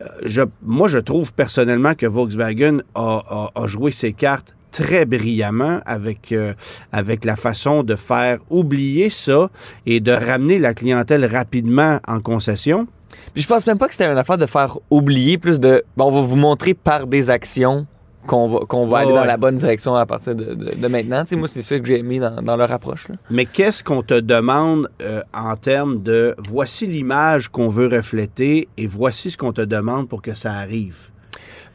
Euh, 0.01 0.05
je, 0.25 0.43
moi, 0.63 0.87
je 0.87 0.99
trouve 0.99 1.33
personnellement 1.33 1.93
que 1.93 2.05
Volkswagen 2.05 2.79
a, 2.95 3.49
a- 3.55 3.61
a 3.63 3.67
joué 3.67 3.91
ses 3.91 4.13
cartes 4.13 4.55
très 4.71 5.05
brillamment 5.05 5.79
avec, 5.85 6.31
euh, 6.31 6.53
avec 6.91 7.25
la 7.25 7.35
façon 7.35 7.83
de 7.83 7.95
faire 7.95 8.39
oublier 8.49 9.09
ça 9.09 9.49
et 9.85 9.99
de 9.99 10.11
ramener 10.11 10.59
la 10.59 10.73
clientèle 10.73 11.25
rapidement 11.25 11.99
en 12.07 12.19
concession. 12.19 12.87
Puis 13.33 13.43
je 13.43 13.47
pense 13.47 13.67
même 13.67 13.77
pas 13.77 13.87
que 13.87 13.93
c'était 13.93 14.09
une 14.11 14.17
affaire 14.17 14.37
de 14.37 14.45
faire 14.45 14.77
oublier 14.89 15.37
plus 15.37 15.59
de. 15.59 15.83
Bon, 15.97 16.05
on 16.05 16.11
va 16.11 16.21
vous 16.21 16.35
montrer 16.35 16.73
par 16.73 17.07
des 17.07 17.29
actions 17.29 17.85
qu'on 18.27 18.47
va, 18.47 18.59
qu'on 18.67 18.85
va 18.87 18.97
Ouais, 18.97 19.03
aller 19.03 19.13
dans 19.13 19.21
ouais. 19.21 19.27
la 19.27 19.37
bonne 19.37 19.55
direction 19.57 19.95
à 19.95 20.05
partir 20.05 20.35
de, 20.35 20.53
de- 20.53 20.75
de 20.75 20.87
maintenant. 20.87 21.23
Moi, 21.31 21.47
c'est 21.47 21.61
ça 21.61 21.79
que 21.79 21.85
j'ai 21.85 21.99
aimé 21.99 22.19
dans, 22.19 22.41
dans 22.41 22.55
leur 22.55 22.71
approche. 22.71 23.09
là. 23.09 23.15
Mais 23.29 23.45
qu'est-ce 23.45 23.83
qu'on 23.83 24.01
te 24.03 24.19
demande 24.19 24.89
euh, 25.01 25.21
en 25.33 25.55
termes 25.55 26.01
de 26.03 26.35
voici 26.47 26.87
l'image 26.87 27.49
qu'on 27.49 27.69
veut 27.69 27.87
refléter 27.87 28.67
et 28.77 28.87
voici 28.87 29.31
ce 29.31 29.37
qu'on 29.37 29.53
te 29.53 29.61
demande 29.61 30.07
pour 30.07 30.21
que 30.21 30.35
ça 30.35 30.53
arrive? 30.53 31.09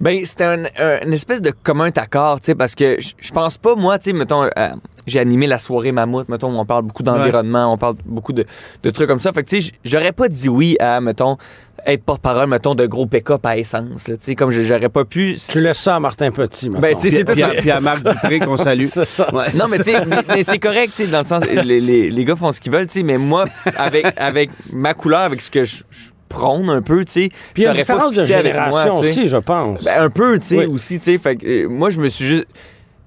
Ben, 0.01 0.25
c'était 0.27 0.45
un, 0.45 0.65
un- 0.79 1.01
une 1.07 1.13
espèce 1.15 1.41
de 1.41 1.51
commun 1.51 1.89
accord, 1.97 2.39
tu 2.41 2.47
sais, 2.47 2.55
parce 2.55 2.75
que 2.75 2.97
je 3.01 3.33
pense 3.33 3.57
pas, 3.57 3.75
moi, 3.75 3.99
tu 3.99 4.11
sais, 4.11 4.13
mettons, 4.17 4.43
euh, 4.45 4.69
j'ai 5.07 5.21
animé 5.21 5.47
la 5.47 5.59
soirée 5.59 5.91
Mammouth, 5.93 6.29
mettons, 6.29 6.49
on 6.59 6.65
parle 6.67 6.83
beaucoup 6.83 7.03
d'environnement, 7.03 7.73
on 7.73 7.79
parle 7.79 7.95
beaucoup 8.05 8.33
de, 8.35 8.45
de 8.83 8.91
trucs 8.91 9.09
comme 9.09 9.21
ça. 9.21 9.33
Fait 9.33 9.43
que, 9.43 9.49
tu 9.49 9.63
sais, 9.63 9.73
j'aurais 9.85 10.13
pas 10.13 10.29
dit 10.29 10.49
oui 10.51 10.77
à, 10.81 11.01
mettons, 11.01 11.39
être 11.87 12.03
porte-parole, 12.05 12.49
mettons, 12.49 12.75
de 12.75 12.85
gros 12.85 13.07
pick-up 13.07 13.47
à 13.47 13.57
essence, 13.57 14.07
là, 14.09 14.17
tu 14.19 14.25
sais, 14.25 14.35
comme 14.35 14.51
je- 14.51 14.65
j'aurais 14.65 14.89
pas 14.91 15.05
pu. 15.07 15.37
Tu 15.49 15.61
laisses 15.61 15.79
ça 15.79 15.97
à 15.97 16.01
Martin 16.01 16.31
Petit. 16.31 16.69
Ben, 16.69 16.81
mettons. 16.81 16.99
tu 17.01 17.11
sais, 17.11 17.17
c'est. 17.19 17.25
Puis 17.25 17.43
à, 17.43 17.49
puis 17.49 17.71
à 17.71 17.81
Marc 17.81 18.05
Dupré 18.05 18.41
qu'on 18.41 18.57
salue. 18.59 18.85
C'est 18.85 19.05
ça. 19.07 19.33
Ouais. 19.35 19.53
Non, 19.55 19.65
mais 19.71 19.79
tu 19.79 19.85
sais, 19.85 20.43
c'est 20.43 20.59
correct, 20.59 20.93
tu 20.95 21.05
sais, 21.05 21.11
dans 21.11 21.19
le 21.21 21.25
sens, 21.25 21.43
les, 21.47 21.81
les, 21.81 22.11
les 22.11 22.25
gars 22.27 22.37
font 22.37 22.53
ce 22.53 22.61
qu'ils 22.61 22.73
veulent, 22.73 22.87
tu 22.87 22.99
sais, 22.99 23.03
mais 23.03 23.17
moi, 23.17 23.45
avec, 23.77 24.07
avec 24.19 24.51
ma 24.73 24.93
couleur, 24.93 25.21
avec 25.21 25.41
ce 25.41 25.51
que 25.51 25.65
je 25.65 25.85
prône 26.29 26.69
un 26.71 26.83
peu, 26.83 27.05
tu 27.05 27.13
sais. 27.13 27.29
Puis 27.55 27.63
il 27.63 27.65
y 27.65 27.67
a 27.67 27.71
une 27.71 27.77
différence 27.77 28.13
de 28.13 28.19
moi, 28.19 28.25
génération 28.25 28.95
aussi, 28.95 29.29
je 29.29 29.37
pense. 29.37 29.85
Ben, 29.85 30.03
un 30.03 30.11
peu, 30.11 30.39
tu 30.39 30.47
sais, 30.47 30.59
Oui. 30.59 30.67
aussi, 30.67 30.99
tu 30.99 31.05
sais. 31.05 31.19
Fait 31.19 31.37
que 31.37 31.47
euh, 31.47 31.69
moi, 31.69 31.91
je 31.91 32.01
me 32.01 32.09
suis 32.09 32.25
juste. 32.27 32.47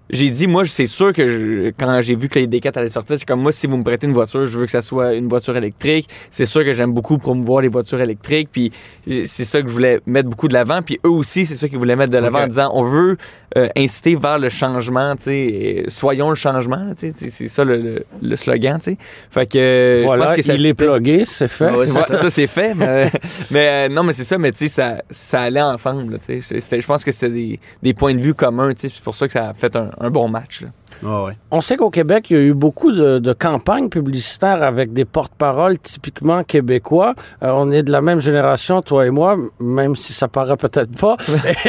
J'ai 0.10 0.30
dit, 0.30 0.48
moi, 0.48 0.66
c'est 0.66 0.88
sûr 0.88 1.14
que 1.14 1.28
je- 1.28 1.70
quand 1.80 2.02
j'ai 2.02 2.16
vu 2.16 2.30
que 2.30 2.40
les 2.40 2.48
D4 2.48 2.78
allaient 2.78 2.90
sortir, 2.90 3.18
c'est 3.20 3.28
comme 3.28 3.42
moi, 3.42 3.52
si 3.52 3.68
vous 3.68 3.78
me 3.78 3.84
prêtez 3.84 4.08
une 4.08 4.14
voiture, 4.14 4.46
je 4.46 4.58
veux 4.60 4.66
que 4.66 4.72
ça 4.72 4.82
soit 4.82 5.14
une 5.14 5.28
voiture 5.28 5.56
électrique. 5.56 6.10
C'est 6.32 6.46
sûr 6.46 6.64
que 6.64 6.74
j'aime 6.74 6.92
beaucoup 6.94 7.18
promouvoir 7.18 7.62
les 7.62 7.68
voitures 7.68 8.02
électriques. 8.02 8.50
Puis 8.52 8.72
euh, 9.10 9.24
c'est 9.26 9.46
ça 9.46 9.62
que 9.62 9.68
je 9.68 9.74
voulais 9.74 10.00
mettre 10.06 10.30
beaucoup 10.30 10.48
de 10.48 10.54
l'avant. 10.54 10.82
Puis 10.82 11.00
eux 11.06 11.10
aussi, 11.10 11.46
c'est 11.46 11.56
ça 11.56 11.68
qu'ils 11.70 11.78
voulaient 11.78 11.96
mettre 11.96 12.12
de 12.12 12.18
l'avant 12.18 12.40
en 12.46 12.48
disant, 12.48 12.72
on 12.74 12.84
veut 12.84 13.18
euh, 13.58 13.68
inciter 13.78 14.16
vers 14.16 14.40
le 14.40 14.50
changement, 14.50 15.16
tu 15.16 15.84
soyons 15.88 16.30
le 16.30 16.36
changement, 16.36 16.94
tu 16.98 17.14
sais, 17.18 17.30
c'est 17.30 17.48
ça 17.48 17.64
le, 17.64 17.78
le- 17.78 18.06
le 18.22 18.36
slogan, 18.36 18.78
tu 18.80 18.92
sais. 18.92 18.98
Fait 19.32 19.46
que 19.48 19.58
je 20.04 20.08
pense 20.18 20.34
que 20.36 20.42
ça 20.44 20.54
il 20.56 20.66
est 20.66 20.74
plugué, 20.76 21.24
c'est 21.26 21.48
fait. 21.48 21.66
Ah 21.72 21.78
ouais, 21.78 21.88
c'est 21.88 21.94
ça. 22.02 22.20
ça, 22.20 22.30
c'est 22.30 22.48
fait, 22.48 22.74
mais, 22.76 23.12
mais 23.52 23.68
euh, 23.70 23.90
non, 23.90 24.04
mais 24.04 24.14
c'est 24.14 24.24
ça, 24.24 24.38
mais 24.38 24.52
tu 24.52 24.60
sais, 24.60 24.68
ça, 24.68 25.02
ça 25.10 25.42
allait 25.42 25.62
ensemble, 25.62 26.20
tu 26.20 26.42
sais. 26.42 26.80
Je 26.80 26.86
pense 26.86 27.04
que 27.04 27.12
c'était 27.12 27.30
des, 27.34 27.60
des 27.82 27.94
points 27.96 28.14
de 28.14 28.20
vue 28.22 28.34
communs, 28.36 28.72
tu 28.74 28.82
sais, 28.88 28.94
c'est 28.94 29.04
pour 29.04 29.16
ça 29.16 29.26
que 29.28 29.34
ça 29.34 29.50
a 29.50 29.54
fait 29.56 29.76
un, 29.76 29.90
un 30.00 30.10
bon 30.10 30.28
match. 30.28 30.62
là. 30.62 30.70
Ah. 31.06 31.28
On 31.52 31.62
sait 31.62 31.78
qu'au 31.78 31.90
Québec, 31.90 32.30
il 32.30 32.36
y 32.36 32.40
a 32.40 32.42
eu 32.42 32.54
beaucoup 32.54 32.92
de, 32.92 33.20
de 33.20 33.34
campagnes 33.34 33.90
publicitaires 33.90 34.64
avec 34.64 34.92
des 34.92 35.06
porte-paroles 35.06 35.80
typiquement 35.80 36.44
québécois. 36.44 37.16
Euh, 37.44 37.52
on 37.54 37.72
est 37.72 37.84
de 37.84 37.92
la 37.92 38.02
même 38.02 38.20
génération, 38.20 38.82
toi 38.82 39.06
et 39.06 39.10
moi, 39.10 39.38
même 39.60 39.96
si 39.96 40.14
ça 40.14 40.28
paraît 40.28 40.58
peut-être 40.58 40.98
pas. 40.98 41.16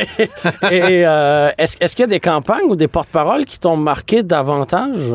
et 0.70 1.06
euh, 1.06 1.50
est-ce 1.58 1.76
est-ce 1.80 1.94
qu'il 1.94 2.02
y 2.02 2.04
a 2.04 2.08
des 2.08 2.20
campagnes 2.20 2.64
ou 2.68 2.76
des 2.76 2.88
porte-paroles 2.88 3.44
qui 3.44 3.58
t'ont 3.58 3.76
marqué 3.76 4.22
davantage? 4.22 5.14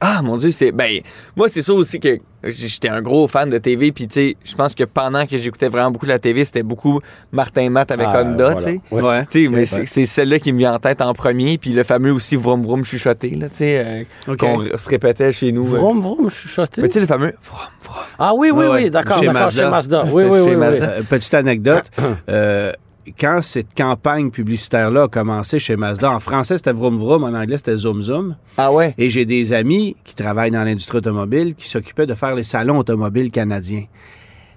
Ah, 0.00 0.22
mon 0.22 0.38
Dieu, 0.38 0.50
c'est. 0.50 0.72
Ben, 0.72 1.00
moi, 1.36 1.48
c'est 1.48 1.62
ça 1.62 1.74
aussi 1.74 2.00
que 2.00 2.18
j'étais 2.44 2.88
un 2.88 3.02
gros 3.02 3.26
fan 3.28 3.48
de 3.50 3.58
TV, 3.58 3.92
puis 3.92 4.06
tu 4.06 4.14
sais, 4.14 4.36
je 4.44 4.54
pense 4.54 4.74
que 4.74 4.84
pendant 4.84 5.26
que 5.26 5.36
j'écoutais 5.36 5.68
vraiment 5.68 5.90
beaucoup 5.90 6.06
la 6.06 6.18
TV, 6.18 6.44
c'était 6.44 6.62
beaucoup 6.62 7.00
Martin 7.32 7.70
Matt 7.70 7.90
avec 7.92 8.06
Ah, 8.10 8.22
Honda, 8.22 8.44
voilà. 8.52 8.56
tu 8.56 8.62
sais. 8.62 8.80
Ouais. 8.90 9.02
Ouais. 9.02 9.26
Tu 9.30 9.42
sais, 9.44 9.48
mais 9.48 9.58
Ouais. 9.74 9.86
c'est- 9.86 10.06
celle-là 10.06 10.38
qui 10.38 10.52
me 10.52 10.58
vient 10.58 10.74
en 10.74 10.78
tête 10.78 11.00
en 11.02 11.12
premier, 11.12 11.58
puis 11.58 11.70
le 11.70 11.82
fameux 11.82 12.12
aussi 12.12 12.36
Vroom 12.36 12.62
Vroom 12.62 12.84
chuchoté, 12.84 13.30
là, 13.30 13.48
tu 13.48 13.56
sais, 13.56 14.06
euh, 14.28 14.36
qu'on 14.36 14.64
se 14.76 14.88
répétait 14.88 15.32
chez 15.32 15.52
nous. 15.52 15.66
euh. 15.74 15.78
Vroom, 15.78 16.00
vroom, 16.00 16.30
chuchoté? 16.30 16.82
Mais 16.82 16.88
tu 16.88 16.94
sais, 16.94 17.00
le 17.00 17.06
fameux 17.06 17.34
Vroom 17.42 17.60
Vroom. 17.82 18.04
Ah 18.18 18.32
oui, 18.34 18.50
oui, 18.50 18.66
Ouais, 18.66 18.68
oui, 18.84 18.90
d'accord. 18.90 19.18
Chez. 19.18 19.26
Chez 19.26 19.32
Mazda. 19.68 20.04
Oui, 20.12 20.24
oui, 20.24 20.30
chez 20.30 20.40
oui, 20.40 20.50
oui. 20.50 20.56
Mazda. 20.56 20.86
Euh, 20.90 21.02
petite 21.08 21.34
anecdote. 21.34 21.84
euh, 22.28 22.72
quand 23.18 23.40
cette 23.42 23.74
campagne 23.74 24.30
publicitaire-là 24.30 25.04
a 25.04 25.08
commencé 25.08 25.58
chez 25.58 25.76
Mazda, 25.76 26.10
en 26.10 26.20
français 26.20 26.56
c'était 26.56 26.72
Vroom 26.72 26.98
Vroom, 26.98 27.24
en 27.24 27.34
anglais 27.34 27.56
c'était 27.56 27.76
Zoom 27.76 28.02
Zoom. 28.02 28.36
Ah 28.56 28.72
ouais? 28.72 28.94
Et 28.98 29.08
j'ai 29.08 29.24
des 29.24 29.52
amis 29.52 29.96
qui 30.04 30.14
travaillent 30.14 30.50
dans 30.50 30.64
l'industrie 30.64 30.98
automobile 30.98 31.54
qui 31.54 31.68
s'occupaient 31.68 32.06
de 32.06 32.14
faire 32.14 32.34
les 32.34 32.44
salons 32.44 32.78
automobiles 32.78 33.30
canadiens. 33.30 33.84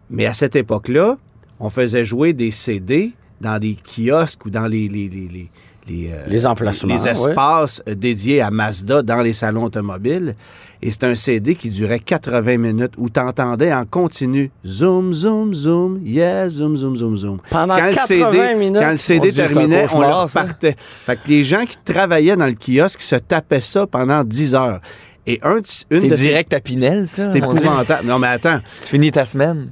Mais 0.09 0.25
à 0.25 0.33
cette 0.33 0.55
époque-là, 0.55 1.17
on 1.59 1.69
faisait 1.69 2.05
jouer 2.05 2.33
des 2.33 2.51
CD 2.51 3.13
dans 3.41 3.59
des 3.59 3.75
kiosques 3.77 4.45
ou 4.45 4.49
dans 4.49 4.67
les, 4.67 4.87
les, 4.87 5.07
les, 5.09 5.27
les, 5.27 5.49
les, 5.87 6.09
euh, 6.11 6.23
Les 6.27 6.45
emplacements, 6.45 6.93
les 6.93 7.07
espaces 7.07 7.81
euh, 7.87 7.95
dédiés 7.95 8.41
à 8.41 8.49
Mazda 8.51 9.01
dans 9.01 9.21
les 9.21 9.33
salons 9.33 9.65
automobiles. 9.65 10.35
Et 10.81 10.91
c'est 10.91 11.05
un 11.05 11.15
CD 11.15 11.55
qui 11.55 11.69
durait 11.69 11.99
80 11.99 12.57
minutes 12.57 12.93
où 12.97 13.09
tu 13.09 13.19
entendais 13.19 13.73
en 13.73 13.85
continu 13.85 14.51
zoom, 14.65 15.13
zoom, 15.13 15.53
zoom, 15.53 16.01
yeah, 16.03 16.49
zoom, 16.49 16.75
zoom, 16.75 16.95
zoom, 16.97 17.15
zoom. 17.15 17.37
Pendant 17.49 17.77
Quand 17.77 17.87
le 17.87 17.93
80 17.93 18.05
CD, 18.31 18.55
minutes. 18.55 18.81
Quand 18.81 18.89
le 18.91 18.97
CD 18.97 19.31
c'est 19.31 19.47
terminait, 19.47 19.85
on 19.93 19.99
le 20.01 20.05
ça. 20.27 20.41
repartait. 20.41 20.75
Fait 21.05 21.15
que 21.15 21.27
les 21.29 21.43
gens 21.43 21.65
qui 21.65 21.77
travaillaient 21.85 22.35
dans 22.35 22.47
le 22.47 22.55
kiosque 22.55 23.01
se 23.01 23.15
tapaient 23.15 23.61
ça 23.61 23.87
pendant 23.87 24.23
10 24.23 24.55
heures. 24.55 24.81
Et 25.25 25.39
un, 25.41 25.55
une 25.57 25.63
C'est 26.01 26.15
direct 26.15 26.53
à 26.53 26.59
Pinel, 26.59 27.07
ça. 27.07 27.29
Dieu. 27.29 27.41
épouvantable. 27.41 28.05
Non, 28.05 28.19
mais 28.19 28.27
attends. 28.27 28.59
Tu 28.81 28.87
finis 28.89 29.11
ta 29.11 29.25
semaine. 29.25 29.69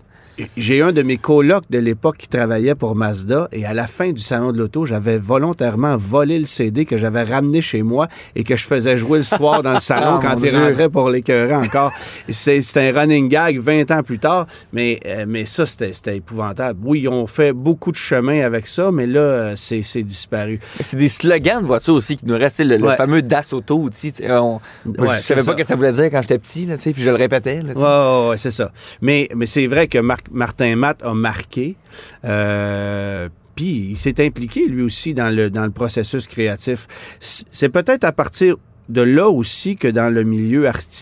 J'ai 0.58 0.82
un 0.82 0.92
de 0.92 1.02
mes 1.02 1.18
colocs 1.18 1.64
de 1.70 1.78
l'époque 1.80 2.18
qui 2.18 2.28
travaillait 2.28 2.76
pour 2.76 2.96
Mazda 2.96 3.48
et 3.52 3.66
à 3.66 3.74
la 3.74 3.88
fin 3.88 4.12
du 4.12 4.22
salon 4.22 4.52
de 4.52 4.58
l'auto, 4.58 4.86
j'avais 4.86 5.18
volontairement 5.18 5.96
volé 5.98 6.40
le 6.40 6.46
CD 6.46 6.86
que 6.86 6.98
j'avais 6.98 7.24
ramené 7.24 7.62
chez 7.62 7.82
moi 7.84 8.08
et 8.36 8.44
que 8.44 8.56
je 8.56 8.66
faisais 8.66 8.98
jouer 8.98 9.20
le 9.20 9.24
soir 9.24 9.62
dans 9.64 9.74
le 9.74 9.80
salon 9.92 10.20
Ah, 10.20 10.20
quand 10.22 10.36
il 10.44 10.50
Dieu. 10.50 10.60
rentrait 10.60 10.90
pour 10.90 11.10
l'écœurer 11.10 11.56
encore. 11.56 11.92
C'est 12.30 12.62
un 12.78 12.92
running 13.00 13.30
gag 13.30 13.60
20 13.60 13.92
ans 13.92 14.04
plus 14.04 14.20
tard, 14.20 14.48
mais, 14.74 15.00
euh, 15.06 15.26
mais 15.28 15.46
ça, 15.46 15.66
c'était 15.66 16.18
épouvantable. 16.18 16.80
Oui, 16.84 17.02
ils 17.02 17.08
ont 17.10 17.28
fait 17.28 17.54
beaucoup 17.54 17.92
de 17.92 17.98
chemin 17.98 18.42
avec 18.42 18.68
ça, 18.68 18.92
mais 18.92 19.08
là, 19.08 19.20
euh, 19.20 19.54
c'est 19.56 20.04
disparu. 20.04 20.60
C'est 20.82 20.98
des 20.98 21.10
slogans 21.10 21.62
de 21.62 21.66
voiture 21.68 21.94
aussi 21.96 22.16
qui 22.18 22.26
nous 22.26 22.36
restent. 22.38 22.60
Le, 22.62 22.78
fameux 22.96 23.22
Das 23.22 23.54
Auto, 23.54 23.90
tu 23.90 24.10
sais, 24.12 24.32
on- 24.32 24.60
moi, 24.86 25.08
Ouais, 25.08 25.16
je 25.18 25.22
savais 25.22 25.44
pas 25.44 25.52
ce 25.54 25.58
que 25.58 25.64
ça 25.64 25.76
voulait 25.76 25.92
dire 25.94 26.06
quand 26.12 26.22
j'étais 26.22 26.38
petit, 26.38 26.66
là, 26.66 26.76
puis 26.78 26.94
je 26.96 27.10
le 27.10 27.16
répétais. 27.16 27.62
là. 27.62 27.74
Ouais, 27.74 28.30
ouais, 28.32 28.38
c'est 28.38 28.52
ça. 28.52 28.72
Mais, 29.02 29.30
mais 29.36 29.46
c'est 29.46 29.68
vrai 29.68 29.88
que 29.88 29.98
Mar- 29.98 30.18
Martin 30.32 30.76
Matt 30.76 31.04
a 31.04 31.14
marqué. 31.14 31.76
euh, 32.26 33.30
puis 33.56 33.90
il 33.92 33.98
s'est 33.98 34.26
impliqué 34.26 34.66
lui 34.66 34.82
aussi 34.82 35.14
dans 35.14 35.30
le, 35.30 35.50
dans 35.50 35.66
le 35.66 35.72
processus 35.72 36.26
créatif. 36.26 36.88
C'est 37.20 37.70
peut-être 37.70 38.06
à 38.06 38.12
partir 38.12 38.56
de 38.90 39.02
là 39.02 39.30
aussi 39.30 39.78
que 39.78 39.88
dans 39.88 40.10
le 40.10 40.24
milieu 40.24 40.68
artistique, 40.68 41.00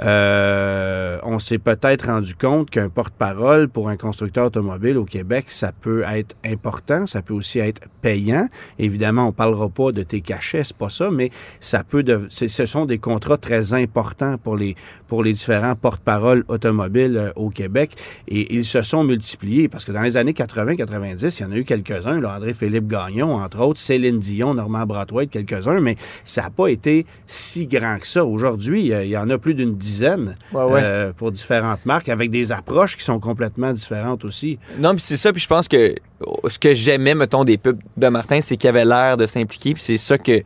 euh, 0.00 1.18
on 1.22 1.38
s'est 1.38 1.58
peut-être 1.58 2.06
rendu 2.06 2.34
compte 2.34 2.70
qu'un 2.70 2.88
porte-parole 2.88 3.68
pour 3.68 3.88
un 3.88 3.96
constructeur 3.96 4.46
automobile 4.46 4.96
au 4.96 5.04
Québec, 5.04 5.46
ça 5.48 5.72
peut 5.72 6.02
être 6.06 6.36
important, 6.44 7.06
ça 7.06 7.22
peut 7.22 7.34
aussi 7.34 7.58
être 7.58 7.82
payant. 8.02 8.48
Évidemment, 8.78 9.26
on 9.26 9.32
parlera 9.32 9.68
pas 9.68 9.92
de 9.92 10.02
tes 10.02 10.20
cachets, 10.20 10.64
c'est 10.64 10.76
pas 10.76 10.90
ça, 10.90 11.10
mais 11.10 11.30
ce 11.60 12.66
sont 12.66 12.86
des 12.86 12.98
contrats 12.98 13.38
très 13.38 13.74
importants 13.74 14.36
pour 14.38 14.56
les 14.56 15.32
différents 15.32 15.76
porte-paroles 15.76 16.44
automobiles 16.48 17.16
euh, 17.16 17.32
au 17.36 17.50
Québec 17.50 17.96
et 18.28 18.54
ils 18.54 18.64
se 18.64 18.82
sont 18.82 19.04
multipliés 19.04 19.68
parce 19.68 19.84
que 19.84 19.92
dans 19.92 20.02
les 20.02 20.16
années 20.16 20.32
80-90, 20.32 21.36
il 21.38 21.42
y 21.42 21.46
en 21.46 21.52
a 21.52 21.56
eu 21.56 21.64
quelques-uns, 21.64 22.22
André-Philippe 22.22 22.86
Gagnon, 22.86 23.34
entre 23.34 23.60
autres, 23.60 23.80
Céline 23.80 24.18
Dion, 24.18 24.54
Normand 24.54 24.86
Brathwaite, 24.86 25.30
quelques-uns, 25.30 25.80
mais 25.80 25.96
ça 26.24 26.42
n'a 26.42 26.50
pas 26.50 26.68
été 26.68 27.06
si 27.26 27.66
grand 27.66 27.98
que 27.98 28.06
ça. 28.06 28.24
Aujourd'hui, 28.24 28.92
euh, 29.00 29.04
il 29.04 29.10
y 29.10 29.16
en 29.16 29.28
a 29.30 29.38
plus 29.38 29.54
d'une 29.54 29.74
dizaine 29.76 30.34
Ouais, 30.52 30.62
ouais. 30.64 30.80
euh, 30.82 31.12
pour 31.12 31.32
différentes 31.32 31.84
marques 31.86 32.08
avec 32.08 32.30
des 32.30 32.52
approches 32.52 32.96
qui 32.96 33.04
sont 33.04 33.18
complètement 33.20 33.72
différentes 33.72 34.24
aussi. 34.24 34.58
Non, 34.78 34.90
puis 34.92 35.00
c'est 35.02 35.16
ça, 35.16 35.32
puis 35.32 35.40
je 35.42 35.48
pense 35.48 35.66
que 35.68 35.94
oh, 36.20 36.48
ce 36.48 36.58
que 36.58 36.74
j'aimais, 36.74 37.14
mettons, 37.14 37.44
des 37.44 37.58
pubs 37.58 37.80
de 37.96 38.08
Martin, 38.08 38.40
c'est 38.40 38.56
qu'il 38.56 38.68
avait 38.68 38.84
l'air 38.84 39.16
de 39.16 39.26
s'impliquer, 39.26 39.74
puis 39.74 39.82
c'est 39.82 39.96
ça 39.96 40.18
que, 40.18 40.42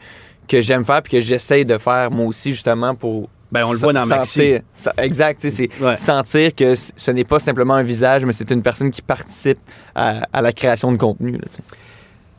que 0.48 0.60
j'aime 0.60 0.84
faire, 0.84 1.02
puis 1.02 1.12
que 1.12 1.20
j'essaye 1.20 1.64
de 1.64 1.78
faire 1.78 2.10
moi 2.10 2.26
aussi, 2.26 2.52
justement, 2.52 2.94
pour. 2.94 3.28
Ben, 3.52 3.62
on 3.66 3.72
le 3.72 3.78
voit 3.78 3.92
dans 3.92 4.04
sentir, 4.04 4.62
sa- 4.72 4.92
Exact, 4.98 5.40
tu 5.40 5.48
sais, 5.50 5.68
c'est 5.70 5.84
Ouais. 5.84 5.94
sentir 5.94 6.52
que 6.56 6.74
ce 6.74 7.10
n'est 7.12 7.22
pas 7.24 7.38
simplement 7.38 7.74
un 7.74 7.84
visage, 7.84 8.24
mais 8.24 8.32
c'est 8.32 8.50
une 8.50 8.62
personne 8.62 8.90
qui 8.90 9.00
participe 9.00 9.58
à, 9.94 10.26
à 10.32 10.42
la 10.42 10.52
création 10.52 10.90
de 10.90 10.96
contenu. 10.96 11.32
là, 11.32 11.44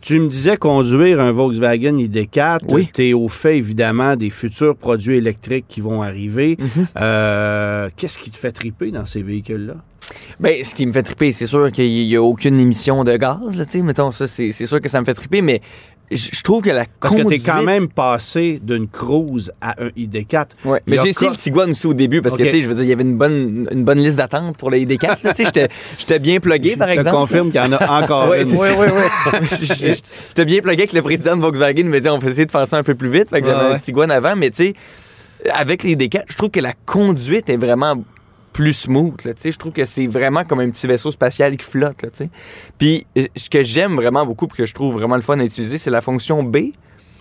tu 0.05 0.19
me 0.19 0.27
disais 0.27 0.55
conduire 0.55 1.19
un 1.19 1.31
Volkswagen 1.31 1.93
ID4. 1.93 2.59
Oui. 2.69 2.89
Tu 2.93 3.09
es 3.09 3.13
au 3.13 3.27
fait, 3.27 3.57
évidemment, 3.57 4.15
des 4.15 4.29
futurs 4.29 4.75
produits 4.75 5.17
électriques 5.17 5.65
qui 5.67 5.81
vont 5.81 6.03
arriver. 6.03 6.57
Mhm. 6.59 6.88
Euh, 6.97 7.89
Qu'est-ce 7.97 8.19
qui 8.19 8.29
te 8.29 8.38
fait 8.38 8.51
triper 8.51 8.91
dans 8.91 9.07
ces 9.07 9.24
véhicules-là? 9.24 9.74
Ben, 10.39 10.63
ce 10.63 10.75
qui 10.75 10.85
me 10.85 10.91
fait 10.91 11.01
triper, 11.01 11.31
c'est 11.31 11.47
sûr 11.47 11.71
qu'il 11.71 12.07
n'y 12.07 12.15
a 12.15 12.21
aucune 12.21 12.59
émission 12.59 13.03
de 13.03 13.17
gaz, 13.17 13.57
là, 13.57 13.65
tu 13.65 13.71
sais, 13.71 13.81
mettons, 13.81 14.12
ça, 14.12 14.27
c'est 14.27 14.51
c'est 14.51 14.67
sûr 14.67 14.79
que 14.79 14.89
ça 14.89 15.00
me 15.00 15.05
fait 15.05 15.15
triper, 15.15 15.41
mais 15.41 15.62
je 16.12 16.41
trouve 16.43 16.62
que 16.62 16.69
la 16.69 16.85
Parce 17.00 17.13
que 17.13 17.17
tu 17.17 17.21
es 17.21 17.24
conduite- 17.24 17.45
quand 17.45 17.63
même 17.63 17.88
passé 17.88 18.59
d'une 18.62 18.88
Cruise 18.88 19.51
à 19.62 19.75
un 19.81 19.88
ID4. 19.97 20.45
Ouais, 20.65 20.81
Il 20.85 20.91
mais 20.91 20.97
j'ai 21.01 21.09
essayé 21.09 21.31
le 21.31 21.38
Tiguan 21.38 21.71
aussi 21.71 21.88
au 21.88 21.93
début 21.93 22.21
parce 22.21 22.38
que, 22.38 22.43
tu 22.43 22.50
sais, 22.51 22.62
je 22.62 22.67
veux 22.67 22.75
dire, 22.75 22.83
il 22.83 22.89
y 22.89 22.93
avait 22.93 23.03
une 23.03 23.17
bonne, 23.17 23.67
une 23.71 23.83
bonne 23.83 24.00
liste 24.00 24.17
d'attente 24.17 24.57
pour 24.57 24.69
le 24.69 24.77
ID4. 24.77 25.24
là, 25.24 25.33
tu 25.33 25.43
sais, 25.45 25.69
j'étais- 25.97 26.19
bien 26.19 26.39
plugué, 26.39 26.75
par 26.77 26.88
Je 26.89 26.93
te 26.93 27.00
exemple. 27.00 27.17
confirme 27.17 27.51
qu'il 27.51 27.62
y 27.62 27.63
en 27.63 27.74
a 27.74 28.01
encore 28.03 28.33
une. 28.33 28.45
c'est 28.45 28.57
ça. 28.57 29.93
J'étais 30.29 30.45
bien 30.45 30.62
plugué 30.62 30.88
que 30.88 30.95
le 30.95 31.01
président 31.01 31.35
de 31.35 31.41
Volkswagen 31.41 31.83
me 31.85 32.00
dit 32.00 32.09
on 32.09 32.17
va 32.17 32.29
essayer 32.29 32.45
de 32.45 32.51
faire 32.51 32.67
ça 32.67 32.77
un 32.77 32.83
peu 32.83 32.95
plus 32.95 33.09
vite. 33.09 33.29
Fait 33.29 33.41
que 33.41 33.47
j'avais 33.47 33.69
ouais. 33.69 33.75
un 33.75 33.79
Tiguan 33.79 34.12
avant, 34.12 34.35
mais 34.35 34.50
tu 34.51 34.65
sais, 34.67 34.74
avec 35.53 35.83
les 35.83 35.95
D4, 35.95 36.24
je 36.27 36.35
trouve 36.38 36.50
que 36.50 36.59
la 36.59 36.74
conduite 36.85 37.50
est 37.50 37.57
vraiment 37.57 37.95
plus 38.55 38.71
smooth. 38.71 39.21
Là, 39.25 39.33
je 39.43 39.50
trouve 39.57 39.74
que 39.74 39.83
c'est 39.85 40.07
vraiment 40.07 40.45
comme 40.45 40.62
un 40.62 40.69
petit 40.69 40.88
vaisseau 40.88 41.12
spatial 41.12 41.57
qui 41.57 41.65
flotte. 41.65 42.01
Là. 42.03 42.09
Puis 42.77 43.05
euh, 43.17 43.25
ce 43.35 43.50
que 43.50 43.62
j'aime 43.63 43.95
vraiment 43.97 44.25
beaucoup 44.25 44.45
et 44.45 44.57
que 44.57 44.65
je 44.65 44.74
trouve 44.74 44.93
vraiment 44.93 45.17
le 45.17 45.21
fun 45.21 45.38
à 45.39 45.43
utiliser, 45.43 45.77
c'est 45.77 45.91
la 45.91 46.00
fonction 46.01 46.41
B 46.41 46.57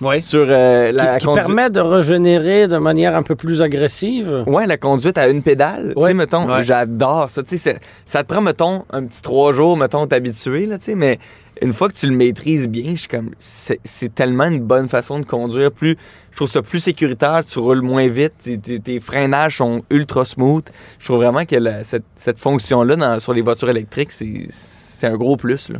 Ouais. 0.00 0.18
sur 0.20 0.46
euh, 0.48 0.90
la 0.92 1.18
qui, 1.18 1.26
permet 1.26 1.70
de 1.70 1.80
régénérer 1.80 2.66
de 2.68 2.78
manière 2.78 3.16
un 3.16 3.22
peu 3.22 3.34
plus 3.36 3.62
agressive. 3.62 4.44
Ouais, 4.46 4.66
la 4.66 4.76
conduite 4.76 5.18
à 5.18 5.28
une 5.28 5.42
pédale. 5.42 5.94
Tu 5.96 6.02
sais, 6.04 6.14
mettons, 6.14 6.62
j'adore 6.62 7.30
ça. 7.30 7.42
Tu 7.42 7.50
sais, 7.50 7.56
c'est- 7.56 7.80
ça 8.04 8.22
te 8.22 8.32
prend, 8.32 8.40
mettons, 8.40 8.84
un 8.90 9.04
petit 9.04 9.22
trois 9.22 9.52
jours, 9.52 9.76
mettons, 9.76 10.06
t'habituer, 10.06 10.66
là, 10.66 10.78
tu 10.78 10.84
sais, 10.86 10.94
mais 10.94 11.18
une 11.62 11.72
fois 11.72 11.88
que 11.88 11.94
tu 11.94 12.06
le 12.06 12.16
maîtrises 12.16 12.68
bien, 12.68 12.92
je 12.94 13.00
suis 13.00 13.08
comme, 13.08 13.30
c'est 13.38 14.14
tellement 14.14 14.44
une 14.44 14.60
bonne 14.60 14.88
façon 14.88 15.18
de 15.18 15.24
conduire. 15.24 15.70
Plus, 15.72 15.96
je 16.30 16.36
trouve 16.36 16.48
ça 16.50 16.62
plus 16.62 16.80
sécuritaire, 16.80 17.44
tu 17.44 17.58
roules 17.58 17.80
moins 17.82 18.08
vite, 18.08 18.32
tes, 18.82 19.00
freinages 19.00 19.58
sont 19.58 19.82
ultra 19.90 20.24
smooth. 20.24 20.64
Je 20.98 21.04
trouve 21.04 21.18
vraiment 21.18 21.44
que 21.44 21.56
cette, 21.84 22.38
fonction-là 22.38 22.96
dans- 22.96 23.20
sur 23.20 23.32
les 23.34 23.40
voitures 23.42 23.70
électriques, 23.70 24.10
c'est 24.12 25.06
un 25.06 25.16
gros 25.16 25.36
plus. 25.36 25.68
Là. 25.70 25.78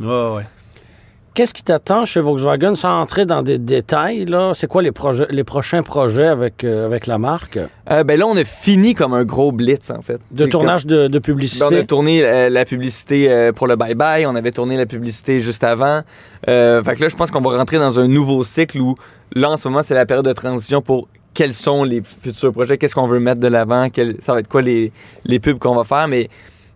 Qu'est-ce 1.35 1.53
qui 1.53 1.61
t'attend 1.61 2.05
chez 2.05 2.19
Volkswagen 2.21 2.73
sans 2.75 2.99
entrer 2.99 3.25
dans 3.27 3.43
des 3.43 3.59
détails? 3.59 4.25
Là? 4.25 4.53
C'est 4.55 4.65
quoi 4.65 4.81
les, 4.81 4.91
projets, 4.91 5.27
les 5.29 5.43
prochains 5.43 5.83
projets 5.83 6.25
avec, 6.25 6.63
euh, 6.63 6.85
avec 6.87 7.05
la 7.05 7.19
marque? 7.19 7.59
Euh, 7.91 8.03
ben 8.03 8.17
là, 8.17 8.25
on 8.25 8.35
a 8.35 8.43
fini 8.43 8.95
comme 8.95 9.13
un 9.13 9.23
gros 9.25 9.51
blitz, 9.51 9.91
en 9.91 10.01
fait. 10.01 10.19
De 10.31 10.45
tournage 10.47 10.87
de, 10.87 10.95
de 10.95 11.01
comme- 11.03 11.11
ben, 11.11 11.21
publicité? 11.21 11.65
on 11.69 11.75
a 11.75 11.83
tourné 11.83 12.25
euh, 12.25 12.49
la 12.49 12.65
publicité 12.65 13.29
euh, 13.31 13.51
pour 13.51 13.67
le 13.67 13.75
Bye 13.75 13.93
Bye, 13.93 14.25
on 14.25 14.35
avait 14.35 14.51
tourné 14.51 14.77
la 14.77 14.87
publicité 14.87 15.39
juste 15.39 15.63
avant. 15.63 16.01
Euh, 16.49 16.81
fait 16.83 16.95
que 16.95 17.01
là, 17.01 17.09
je 17.09 17.15
pense 17.15 17.29
qu'on 17.29 17.41
va 17.41 17.55
rentrer 17.57 17.77
dans 17.77 17.99
un 17.99 18.07
nouveau 18.07 18.43
cycle 18.43 18.79
où, 18.79 18.95
là, 19.35 19.51
en 19.51 19.57
ce 19.57 19.67
moment, 19.67 19.83
c'est 19.83 19.93
la 19.93 20.07
période 20.07 20.25
de 20.25 20.33
transition 20.33 20.81
pour 20.81 21.07
quels 21.33 21.53
sont 21.53 21.83
les 21.83 22.01
futurs 22.01 22.53
projets, 22.53 22.77
qu'est-ce 22.77 22.95
qu'on 22.95 23.07
veut 23.07 23.19
mettre 23.19 23.41
de 23.41 23.47
l'avant, 23.49 23.89
quel- 23.89 24.15
ça 24.21 24.33
va 24.33 24.39
être 24.39 24.47
quoi 24.47 24.61
les, 24.61 24.91
les 25.25 25.39
pubs 25.39 25.59
qu'on 25.59 25.75
va 25.75 25.83
faire. 25.83 26.07
Mais 26.07 26.29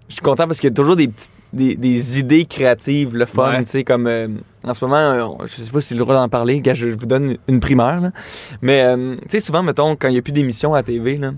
je 0.10 0.16
suis 0.16 0.22
content 0.22 0.48
parce 0.48 0.60
qu'il 0.60 0.70
y 0.70 0.74
a 0.74 0.76
toujours 0.76 0.98
des, 0.98 1.08
petites- 1.08 1.32
des, 1.54 1.76
des 1.78 2.20
idées 2.20 2.44
créatives, 2.46 3.16
le 3.16 3.26
fun, 3.26 3.52
Ouais. 3.52 3.64
tu 3.64 3.70
sais, 3.70 3.84
comme 3.86 4.06
euh, 4.08 4.28
en 4.64 4.74
ce 4.74 4.84
moment, 4.84 4.98
euh, 4.98 5.28
je 5.46 5.62
sais 5.62 5.72
pas 5.72 5.82
si 5.82 5.94
le 5.94 6.00
droit 6.02 6.16
d'en 6.16 6.30
parler, 6.30 6.62
je, 6.74 6.90
vous 6.90 7.06
donne 7.06 7.38
une 7.48 7.60
primaire, 7.60 8.02
là. 8.02 8.12
Mais, 8.62 8.82
euh, 8.84 9.16
tu 9.24 9.30
sais, 9.30 9.40
souvent, 9.40 9.64
mettons, 9.64 9.96
quand 9.96 10.08
il 10.10 10.14
n'y 10.14 10.18
a 10.18 10.22
plus 10.22 10.34
d'émissions 10.34 10.74
à 10.74 10.84
TV, 10.84 11.18
là, 11.18 11.32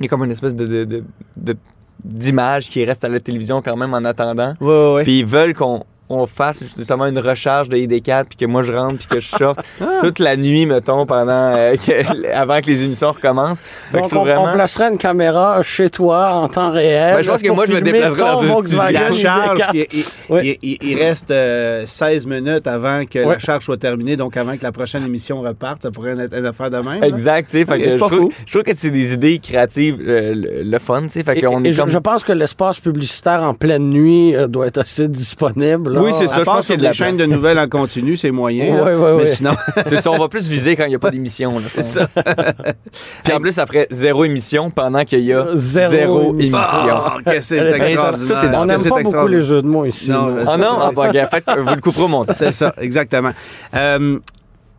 il 0.00 0.04
y 0.04 0.06
a 0.06 0.08
comme 0.08 0.24
une 0.24 0.30
espèce 0.30 0.54
de, 0.54 0.66
de, 0.66 0.84
de- 0.84 1.04
de- 1.36 1.56
d'image 2.04 2.70
qui 2.70 2.84
reste 2.84 3.04
à 3.04 3.08
la 3.08 3.20
télévision 3.20 3.60
quand 3.60 3.76
même 3.76 3.92
en 3.92 4.04
attendant. 4.04 4.54
Ouais, 4.60 4.66
ouais, 4.68 4.94
ouais. 4.94 5.02
Puis 5.02 5.18
ils 5.20 5.26
veulent 5.26 5.54
qu'on 5.54 5.84
on 6.10 6.26
fasse 6.26 6.62
justement 6.76 7.06
une 7.06 7.18
recharge 7.18 7.68
de 7.68 7.76
ID4 7.76 8.24
puis 8.26 8.36
que 8.38 8.44
moi 8.46 8.62
je 8.62 8.72
rentre 8.72 8.96
puis 8.98 9.06
que 9.08 9.20
je 9.20 9.28
sorte 9.28 9.60
Ah. 9.80 9.98
toute 10.00 10.18
la 10.18 10.36
nuit 10.36 10.66
mettons 10.66 11.04
pendant 11.06 11.54
euh, 11.56 11.76
que- 11.86 12.32
avant 12.32 12.60
que 12.60 12.66
les 12.66 12.84
émissions 12.84 13.12
recommencent. 13.12 13.62
Donc, 13.92 14.10
on, 14.12 14.24
placerait 14.24 14.88
une 14.90 14.98
caméra 14.98 15.62
chez 15.62 15.90
toi 15.90 16.32
en 16.34 16.48
temps 16.48 16.70
réel. 16.70 17.16
Ben, 17.16 17.22
je 17.22 17.30
pense 17.30 17.42
que 17.42 17.50
moi, 17.50 17.66
je 17.66 17.72
me 17.72 17.76
filmer 17.76 17.92
déplacerais 17.92 18.18
dans 18.18 18.26
ton 18.26 18.38
un 18.38 18.42
studio. 18.42 18.54
Volkswagen 18.54 19.00
La 19.00 19.12
charge, 19.12 19.58
ID4. 19.72 20.56
il, 20.62 20.78
il- 20.82 20.96
reste 20.98 21.30
euh, 21.30 21.84
16 21.86 22.26
minutes 22.26 22.66
avant 22.66 23.04
que 23.04 23.18
la 23.18 23.38
charge 23.38 23.64
soit 23.64 23.76
terminée, 23.76 24.16
donc 24.16 24.36
avant 24.36 24.56
que 24.56 24.62
la 24.62 24.72
prochaine 24.72 25.04
émission 25.04 25.40
reparte. 25.40 25.82
Ça 25.82 25.90
pourrait 25.90 26.18
être 26.18 26.34
une 26.36 26.46
affaire 26.46 26.70
de 26.70 26.78
même. 26.78 27.00
là. 27.00 27.06
Exact, 27.06 27.50
tu 27.50 27.58
sais, 27.58 27.64
c'est 27.68 27.90
je, 27.92 27.96
pas 27.98 28.06
trouve, 28.06 28.18
fou. 28.20 28.32
je 28.46 28.52
trouve 28.52 28.62
que 28.62 28.76
c'est 28.76 28.90
des 28.90 29.12
idées 29.14 29.38
créatives, 29.38 29.98
euh, 30.00 30.34
le, 30.34 30.62
le 30.70 30.78
fun, 30.78 31.02
tu 31.02 31.10
sais, 31.10 31.22
fait 31.22 31.38
Et, 31.38 31.42
qu'on 31.42 31.62
et 31.64 31.68
est 31.68 31.72
je, 31.72 31.80
comme... 31.80 31.90
je 31.90 31.98
pense 31.98 32.24
que 32.24 32.32
l'espace 32.32 32.80
publicitaire 32.80 33.42
en 33.42 33.54
pleine 33.54 33.88
nuit 33.90 34.34
euh, 34.34 34.46
doit 34.48 34.66
être 34.66 34.78
assez 34.78 35.08
disponible. 35.08 35.97
Là. 35.98 36.04
Oui, 36.04 36.12
c'est 36.12 36.26
ça. 36.26 36.36
À 36.36 36.38
je 36.38 36.44
pense 36.44 36.64
sur 36.66 36.74
qu'il 36.74 36.74
y 36.74 36.74
a 36.74 36.76
de 36.76 36.80
des 36.82 36.86
la 36.86 36.92
chaînes 36.92 37.16
de 37.16 37.26
nouvelles 37.26 37.58
en 37.58 37.68
continu, 37.68 38.16
c'est 38.16 38.30
moyen. 38.30 38.76
là. 38.76 38.82
Ouais, 38.84 38.94
ouais, 38.94 39.14
mais 39.18 39.26
sinon, 39.26 39.52
C'est 39.86 40.00
ça, 40.00 40.10
on 40.10 40.18
va 40.18 40.28
plus 40.28 40.48
viser 40.48 40.76
quand 40.76 40.84
il 40.84 40.90
n'y 40.90 40.94
a 40.94 40.98
pas 40.98 41.10
d'émission. 41.10 41.54
c'est 41.68 41.82
ça. 41.82 42.08
Puis 43.24 43.32
en 43.32 43.40
plus, 43.40 43.58
après 43.58 43.86
zéro 43.90 44.24
émission 44.24 44.70
pendant 44.70 45.04
qu'il 45.04 45.20
y 45.20 45.32
a 45.32 45.46
Zéro 45.54 45.90
zéro, 45.90 46.34
émission. 46.34 46.58
émission. 46.58 46.96
Oh, 47.16 47.18
que 47.30 47.40
c'est 47.40 47.58
extraordinaire. 47.58 48.50
On 48.60 48.64
n'aime 48.66 48.82
pas 48.82 49.02
beaucoup 49.02 49.26
les 49.28 49.42
jeux 49.42 49.62
de 49.62 49.66
mots 49.68 49.84
ici. 49.84 50.10
Non, 50.10 50.36
Ah 50.46 50.56
non? 50.56 50.78
Ah, 50.80 50.90
bah, 50.94 51.08
gars, 51.10 51.26
faites- 51.26 51.44
vous 51.56 51.74
le 51.74 51.80
couperez 51.80 52.04
au 52.04 52.08
montage. 52.08 52.36
C'est 52.38 52.52
ça, 52.52 52.72
exactement. 52.80 53.32
Euh, 53.74 54.18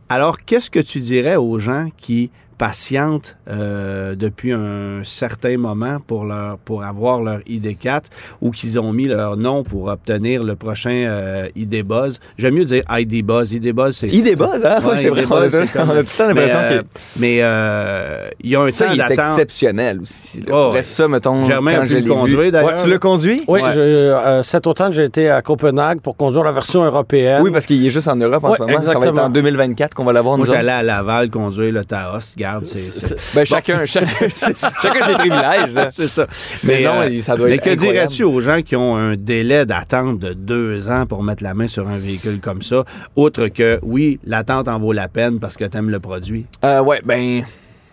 alors, 0.10 0.38
qu'est-ce 0.46 0.72
que 0.72 0.80
tu 0.80 1.00
dirais 1.02 1.36
aux 1.36 1.60
gens 1.60 1.88
qui 1.98 2.32
patientent 2.60 3.38
euh, 3.50 4.16
depuis 4.16 4.52
un 4.52 5.02
certain 5.04 5.58
moment 5.58 5.98
pour, 6.06 6.26
leur, 6.26 6.58
pour 6.60 6.84
avoir 6.84 7.22
leur 7.24 7.40
ID4 7.40 8.02
ou 8.42 8.52
qu'ils 8.52 8.78
ont 8.80 8.92
mis 8.94 9.06
leur 9.06 9.38
nom 9.38 9.64
pour 9.64 9.86
obtenir 9.88 10.44
le 10.44 10.56
prochain 10.56 10.92
euh, 11.08 11.48
ID 11.56 11.84
Buzz? 11.84 12.20
J'aime 12.38 12.56
mieux 12.56 12.66
dire 12.66 12.84
ID 12.92 13.26
Buzz. 13.26 13.54
ID 13.54 13.74
Buzz, 13.74 13.96
c'est... 13.98 14.10
Il 14.10 14.24
débuzz, 14.24 14.64
hein? 14.66 14.80
Ouais, 14.84 14.92
Oui, 14.92 14.98
c'est 15.02 15.10
vrai. 15.10 15.22
débuzz, 15.22 15.32
On 15.32 15.38
a- 15.38 15.50
c'est 15.50 15.68
comme- 15.72 15.90
on 15.90 15.94
a 15.94 16.04
tout 16.04 16.10
le 16.12 16.18
temps 16.18 16.28
mais, 16.28 16.34
l'impression 16.34 16.60
euh, 16.60 16.82
que... 16.82 16.86
mais 17.20 17.38
euh, 17.42 18.30
il 18.44 18.50
y 18.52 18.56
a 18.56 18.62
un 18.62 18.70
Ça, 18.70 18.88
temps 18.88 18.96
d'attente. 18.96 19.18
exceptionnel 19.40 20.02
aussi. 20.02 20.44
Oh, 20.52 20.72
ouais. 20.74 20.84
ça, 20.84 21.08
mettons, 21.08 21.42
Germain 21.46 21.72
a 21.72 21.76
quand 21.78 21.82
pu 21.84 21.88
je 21.88 21.96
le 21.96 22.02
l'ai 22.02 22.08
conduire, 22.08 22.52
d'ailleurs. 22.52 22.70
Ouais, 22.76 22.84
tu 22.84 22.90
l'as 22.90 22.98
conduit? 23.00 23.38
Oui, 23.48 23.62
Ouais. 23.62 23.72
je- 23.74 23.80
euh, 23.80 24.44
cet 24.44 24.68
automne, 24.68 24.92
j'ai 24.92 25.06
été 25.06 25.30
à 25.30 25.42
Copenhague 25.42 26.02
pour 26.02 26.18
conduire 26.18 26.44
la 26.44 26.52
version 26.52 26.84
européenne. 26.84 27.42
Oui, 27.42 27.52
parce 27.52 27.66
qu'il 27.66 27.86
est 27.86 27.90
juste 27.90 28.10
en 28.10 28.18
Europe 28.18 28.44
en 28.44 28.50
Ouais, 28.52 28.58
ce 28.58 28.64
moment. 28.64 28.82
Ça 28.82 28.86
va 28.88 28.92
être 28.92 28.98
exactement. 28.98 29.24
en 29.28 29.30
2024 29.30 29.94
qu'on 29.94 30.04
va 30.04 30.12
l'avoir, 30.14 30.38
Moi, 30.38 30.46
nous 30.46 30.52
autres. 30.52 30.60
j'allais 30.60 30.72
à 30.74 30.84
Laval 30.84 31.30
conduire 31.30 31.72
le 31.74 31.86
Taos. 31.86 32.34
Garde, 32.38 32.49
c'est- 32.64 33.36
Ben, 33.36 33.46
chacun, 33.46 33.86
chacun, 33.86 34.30
chacun 34.30 35.06
ses 35.08 35.14
privilèges. 35.16 35.90
C'est 35.94 36.08
ça. 36.08 36.28
Mais 36.64 36.84
non, 36.84 37.02
euh, 37.02 37.22
ça 37.22 37.36
doit 37.36 37.48
mais 37.48 37.56
être 37.56 37.64
que 37.64 37.70
incroyable. 37.72 38.08
dirais-tu 38.10 38.24
aux 38.24 38.42
gens 38.42 38.62
qui 38.62 38.76
ont 38.76 38.96
un 38.96 39.16
délai 39.16 39.66
d'attente 39.66 40.20
de 40.20 40.34
deux 40.34 40.90
ans 40.90 41.06
pour 41.06 41.24
mettre 41.24 41.44
la 41.44 41.54
main 41.54 41.68
sur 41.68 41.88
un 41.88 41.98
véhicule 41.98 42.40
comme 42.40 42.62
ça, 42.62 42.84
outre 43.16 43.48
que, 43.48 43.80
oui, 43.84 44.20
l'attente 44.26 44.68
en 44.68 44.80
vaut 44.80 44.94
la 44.94 45.08
peine 45.08 45.40
parce 45.40 45.56
que 45.58 45.66
tu 45.66 45.78
aimes 45.78 45.90
le 45.90 46.00
produit? 46.00 46.46
Euh, 46.64 46.82
ouais, 46.82 47.02
ben, 47.06 47.44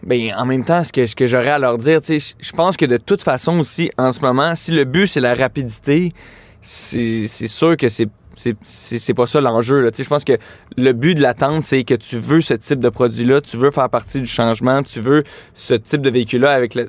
ben, 0.02 0.32
en 0.36 0.46
même 0.46 0.64
temps, 0.64 0.84
ce 0.84 0.92
que, 0.92 1.06
ce 1.06 1.16
que 1.16 1.26
j'aurais 1.26 1.50
à 1.50 1.58
leur 1.58 1.78
dire, 1.78 2.00
tu 2.00 2.18
sais, 2.20 2.34
je- 2.40 2.46
je 2.48 2.52
pense 2.52 2.76
que 2.76 2.84
de 2.86 2.96
toute 2.96 3.22
façon 3.22 3.58
aussi, 3.58 3.90
en 3.98 4.12
ce 4.12 4.20
moment, 4.20 4.54
si 4.54 4.72
le 4.72 4.84
but 4.84 5.06
c'est 5.06 5.20
la 5.20 5.34
rapidité, 5.34 6.12
c'est 6.60 7.26
c'est 7.28 7.46
sûr 7.48 7.76
que 7.76 7.88
c'est 7.88 8.08
c'est- 8.36 8.56
c'est 8.62 8.98
c'est 8.98 9.14
pas 9.14 9.26
ça 9.26 9.40
l'enjeu. 9.40 9.80
là. 9.80 9.90
Tu 9.90 9.96
sais, 9.98 10.04
Je 10.04 10.08
pense 10.08 10.24
que 10.24 10.34
le 10.76 10.92
but 10.92 11.14
de 11.14 11.22
l'attente, 11.22 11.62
c'est 11.62 11.82
que 11.84 11.94
tu 11.94 12.18
veux 12.18 12.40
ce 12.40 12.54
type 12.54 12.78
de 12.78 12.88
produit-là, 12.88 13.40
tu 13.40 13.56
veux 13.56 13.70
faire 13.70 13.88
partie 13.90 14.20
du 14.20 14.26
changement, 14.26 14.82
tu 14.82 15.00
veux 15.00 15.24
ce 15.54 15.74
type 15.74 16.02
de 16.02 16.10
véhicule-là 16.10 16.52
avec 16.52 16.74
le, 16.74 16.88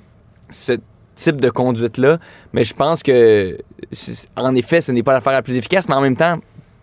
ce 0.50 0.74
type 1.16 1.42
de 1.42 1.50
conduite-là. 1.50 2.20
Mais 2.54 2.64
je 2.64 2.74
pense 2.76 3.02
que, 3.02 3.58
en 4.36 4.54
effet, 4.56 4.82
ce 4.82 4.92
n'est 4.92 5.04
pas 5.04 5.14
l'affaire 5.14 5.34
la 5.34 5.42
plus 5.42 5.58
efficace, 5.58 5.88
mais 5.90 5.96
en 5.96 6.02
même 6.02 6.16
temps, 6.16 6.38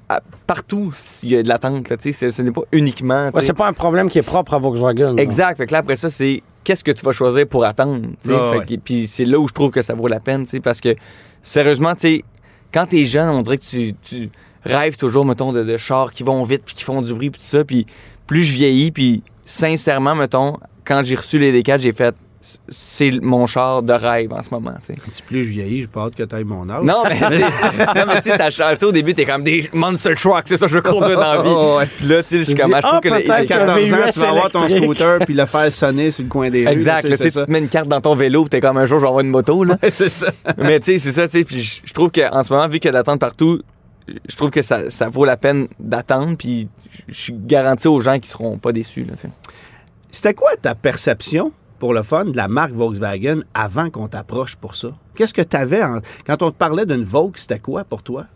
à- 0.09 0.21
partout, 0.47 0.93
il 1.23 1.31
y 1.33 1.37
a 1.37 1.43
de 1.43 1.49
l'attente. 1.49 1.89
là, 1.89 1.97
tu 1.97 2.05
sais, 2.05 2.13
c'est- 2.13 2.31
Ce 2.31 2.43
n'est 2.43 2.51
pas 2.51 2.63
uniquement... 2.73 3.27
Ouais, 3.27 3.43
c'est 3.43 3.53
pas 3.55 3.67
un 3.69 3.73
problème 3.73 4.11
qui 4.11 4.19
est 4.19 4.23
propre 4.23 4.55
à 4.55 4.59
Volkswagen. 4.59 5.15
là. 5.15 5.23
Exact. 5.23 5.57
Fait 5.57 5.67
que 5.67 5.73
là, 5.73 5.79
après 5.79 5.97
ça, 5.97 6.11
c'est 6.11 6.43
qu'est-ce 6.65 6.83
que 6.85 6.91
tu 6.91 7.05
vas 7.05 7.13
choisir 7.13 7.47
pour 7.47 7.65
attendre. 7.65 8.09
ouais. 8.51 8.59
Puis 8.85 9.07
c'est 9.07 9.25
là 9.25 9.39
où 9.39 9.47
je 9.49 9.53
trouve 9.55 9.71
que 9.71 9.83
ça 9.83 9.95
vaut 9.95 10.09
la 10.09 10.21
peine, 10.21 10.45
tu 10.45 10.51
sais, 10.51 10.61
parce 10.61 10.81
que 10.81 10.95
sérieusement, 11.43 11.95
tu 11.95 12.01
sais, 12.01 12.25
quand 12.73 12.87
t'es 12.87 13.05
jeune, 13.05 13.29
on 13.29 13.43
dirait 13.43 13.59
que 13.59 13.65
tu, 13.65 13.95
tu 14.03 14.31
rêves 14.65 14.97
toujours, 14.97 15.25
mettons, 15.25 15.53
de, 15.53 15.63
de 15.63 15.77
chars 15.77 16.13
qui 16.13 16.23
vont 16.23 16.43
vite, 16.45 16.63
puis 16.65 16.75
qui 16.75 16.85
font 16.85 17.03
du 17.03 17.13
bruit, 17.15 17.31
puis 17.31 17.41
tout 17.41 17.47
ça. 17.47 17.65
Puis 17.65 17.87
plus 18.27 18.45
je 18.45 18.53
vieillis, 18.53 18.91
puis 18.93 19.23
sincèrement, 19.45 20.15
mettons, 20.15 20.57
quand 20.85 21.03
j'ai 21.03 21.17
reçu 21.17 21.39
les 21.39 21.63
D4, 21.63 21.81
j'ai 21.81 21.93
fait 21.93 22.15
c'est 22.69 23.11
mon 23.23 23.47
char 23.47 23.83
de 23.83 23.95
rêve 23.95 24.31
en 24.33 24.43
ce 24.43 24.51
moment, 24.51 24.75
tu 24.81 24.95
sais. 24.95 25.01
Si 25.11 25.23
plus 25.23 25.45
je 25.45 25.51
vieillis, 25.51 25.81
j'ai 25.83 25.87
pas 25.87 26.03
hâte 26.03 26.15
que 26.15 26.23
tu 26.25 26.35
ailles 26.35 26.45
mon 26.45 26.69
âge. 26.69 26.83
Non, 26.85 27.03
mais 27.09 27.19
tu 28.21 28.31
sais, 28.31 28.37
ça 28.37 28.51
change. 28.51 28.83
Au 28.83 28.93
début, 28.93 29.15
t'es 29.15 29.25
comme 29.25 29.43
des 29.43 29.69
monster 29.73 30.15
trucks, 30.15 30.43
c'est 30.45 30.59
ça, 30.59 30.67
je 30.67 30.75
veux 30.75 30.83
conduire 30.83 31.19
dans 31.19 31.35
la 31.35 31.43
vie. 31.43 31.51
Oh, 31.57 31.77
ouais. 31.79 31.87
Puis 31.87 32.07
là, 32.07 32.23
tu 32.23 32.29
sais, 32.31 32.39
je 32.39 32.43
suis 32.45 32.55
comme, 32.55 32.75
ah, 32.75 32.81
je 32.83 32.87
trouve 32.87 32.99
ah, 32.99 33.01
que 33.01 33.09
le- 33.09 33.15
peut-être 33.15 33.31
À 33.31 33.43
il- 33.43 33.49
14 33.49 33.71
ans, 33.71 33.75
VUS 33.77 34.13
tu 34.13 34.21
vas 34.21 34.29
avoir 34.29 34.51
ton 34.51 34.69
scooter 34.69 35.19
puis 35.21 35.35
le 35.35 35.47
faire 35.47 35.73
sonner 35.73 36.11
sur 36.11 36.25
le 36.25 36.29
coin 36.29 36.51
des 36.51 36.67
rues. 36.67 36.73
Exact. 36.73 37.09
là, 37.09 37.17
tu 37.17 37.31
te 37.31 37.51
mets 37.51 37.61
une 37.61 37.69
carte 37.69 37.89
dans 37.89 38.01
ton 38.01 38.15
vélo, 38.15 38.43
puis 38.43 38.51
t'es 38.51 38.61
comme 38.61 38.77
un 38.77 38.85
jour, 38.85 38.99
je 38.99 39.05
vais 39.05 39.09
avoir 39.09 39.25
une 39.25 39.31
moto, 39.31 39.65
là. 39.65 39.79
c'est 39.89 40.09
ça. 40.11 40.27
Mais 40.59 40.81
tu 40.81 40.93
sais, 40.93 40.99
c'est 40.99 41.13
ça, 41.13 41.29
tu 41.29 41.39
sais. 41.39 41.45
Puis 41.45 41.83
je 41.85 41.93
trouve 41.95 42.11
qu'en 42.11 42.43
ce 42.43 42.53
moment, 42.53 42.67
vu 42.69 42.79
qu'il 42.79 42.89
y 42.89 42.91
a 42.91 42.93
d'attente 42.93 43.21
partout, 43.21 43.63
je 44.29 44.37
trouve 44.37 44.51
que 44.51 44.63
ça, 44.63 44.91
ça 44.91 45.09
vaut 45.09 45.25
la 45.25 45.37
peine 45.37 45.69
d'attendre. 45.81 46.37
Puis 46.37 46.69
je 47.09 47.15
suis 47.15 47.33
garanti 47.35 47.89
aux 47.89 48.01
gens 48.01 48.19
qui 48.19 48.29
seront 48.29 48.59
pas 48.59 48.73
déçus. 48.73 49.07
C'était 50.11 50.35
quoi 50.35 50.51
ta 50.61 50.75
perception, 50.75 51.53
pour 51.79 51.93
le 51.93 52.03
fun, 52.03 52.27
de 52.27 52.37
la 52.37 52.49
marque 52.49 52.73
Volkswagen 52.73 53.41
avant 53.53 53.91
qu'on 53.91 54.09
t'approche 54.09 54.57
pour 54.57 54.77
ça? 54.77 54.89
Qu'est-ce 55.15 55.35
que 55.35 55.43
tu 55.43 55.57
avais 55.57 55.83
quand 56.27 56.43
on 56.43 56.51
te 56.51 56.57
parlait 56.57 56.87
d'une 56.87 57.05
Vaux, 57.05 57.33
c'était 57.37 57.59
quoi 57.59 57.85
pour 57.85 58.03
toi? 58.03 58.27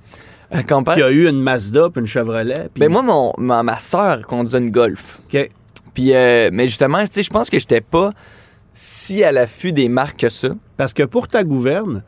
Euh, 0.54 0.62
Quand 0.66 0.78
on 0.81 0.85
parle- 0.85 0.98
Il 0.98 1.00
y 1.02 1.04
a 1.04 1.11
eu 1.11 1.28
une 1.28 1.40
Mazda 1.42 1.90
puis 1.90 2.00
une 2.00 2.07
Chevrolet. 2.07 2.54
puis- 2.72 2.81
Ben 2.81 2.90
moi, 2.90 3.02
mon, 3.02 3.33
ma, 3.38 3.62
ma 3.62 3.78
soeur 3.78 4.26
conduisait 4.26 4.59
une 4.59 4.70
Golf. 4.70 5.18
OK. 5.33 5.50
Puis, 5.94 6.14
euh, 6.14 6.48
mais 6.52 6.66
justement, 6.68 7.00
tu 7.00 7.07
sais, 7.11 7.22
je 7.22 7.31
pense 7.31 7.50
que 7.50 7.59
j'étais 7.59 7.81
pas 7.83 8.12
si 8.72 9.22
à 9.24 9.31
l'affût 9.33 9.72
des 9.72 9.88
marques 9.88 10.20
que 10.20 10.28
ça. 10.28 10.48
Parce 10.76 10.92
que 10.94 11.02
pour 11.02 11.28
ta 11.28 11.44
gouverne, 11.44 12.02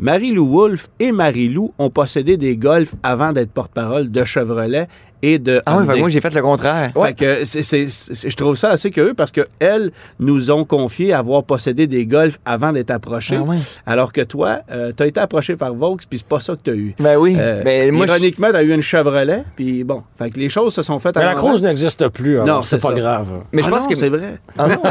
Marie-Lou 0.00 0.46
Wolfe 0.46 0.88
et 0.98 1.12
Marie-Lou 1.12 1.74
ont 1.76 1.90
possédé 1.90 2.38
des 2.38 2.56
Golf 2.56 2.94
avant 3.02 3.32
d'être 3.32 3.52
porte-parole 3.52 4.10
de 4.10 4.24
Chevrolet 4.24 4.88
et 5.22 5.38
de 5.38 5.62
Ah 5.66 5.76
oui, 5.78 5.84
Hyundai. 5.86 6.00
moi, 6.00 6.08
j'ai 6.08 6.20
fait 6.20 6.34
le 6.34 6.42
contraire. 6.42 6.92
Fait 7.04 7.14
que 7.14 7.44
c'est- 7.44 7.62
c'est- 7.62 7.88
c'est- 7.90 8.28
je 8.30 8.36
trouve 8.36 8.56
ça 8.56 8.70
assez 8.70 8.90
curieux 8.90 9.14
parce 9.14 9.30
qu'elles 9.30 9.90
nous 10.18 10.50
ont 10.50 10.64
confié 10.64 11.12
avoir 11.12 11.44
possédé 11.44 11.86
des 11.86 12.06
Golf 12.06 12.38
avant 12.44 12.72
d'être 12.72 12.90
approchés. 12.90 13.36
Ah 13.38 13.42
ouais. 13.42 13.56
Alors 13.86 14.12
que 14.12 14.20
toi, 14.22 14.60
tu 14.96 15.02
as 15.02 15.06
été 15.06 15.20
approché 15.20 15.56
par 15.56 15.74
Vaux, 15.74 15.96
puis 16.08 16.18
c'est 16.18 16.26
pas 16.26 16.40
ça 16.40 16.54
que 16.54 16.60
tu 16.62 16.70
as 16.70 16.74
eu. 16.74 16.94
Ben 16.98 17.16
oui. 17.16 17.36
Euh, 17.38 17.62
ben, 17.62 17.92
moi, 17.92 18.06
ironiquement, 18.06 18.48
tu 18.50 18.56
as 18.56 18.62
eu 18.62 18.72
une 18.74 18.82
Chevrolet, 18.82 19.44
puis 19.56 19.84
bon, 19.84 20.02
fait 20.18 20.30
que 20.30 20.38
les 20.38 20.48
choses 20.48 20.74
se 20.74 20.82
sont 20.82 20.98
faites 20.98 21.16
Mais 21.16 21.24
la. 21.24 21.34
Cruz 21.34 21.62
n'existe 21.62 22.08
plus, 22.08 22.36
alors 22.40 22.46
Non, 22.56 22.62
c'est 22.62 22.76
c'est 22.78 22.82
pas 22.82 22.88
ça. 22.88 22.94
grave. 22.94 23.26
mais 23.52 23.62
je 23.62 23.68
Ah 23.68 23.70
pense 23.70 23.82
non, 23.82 23.86
que 23.88 23.96
c'est 23.96 24.08
vrai. 24.08 24.38
Ah 24.58 24.68
non? 24.68 24.82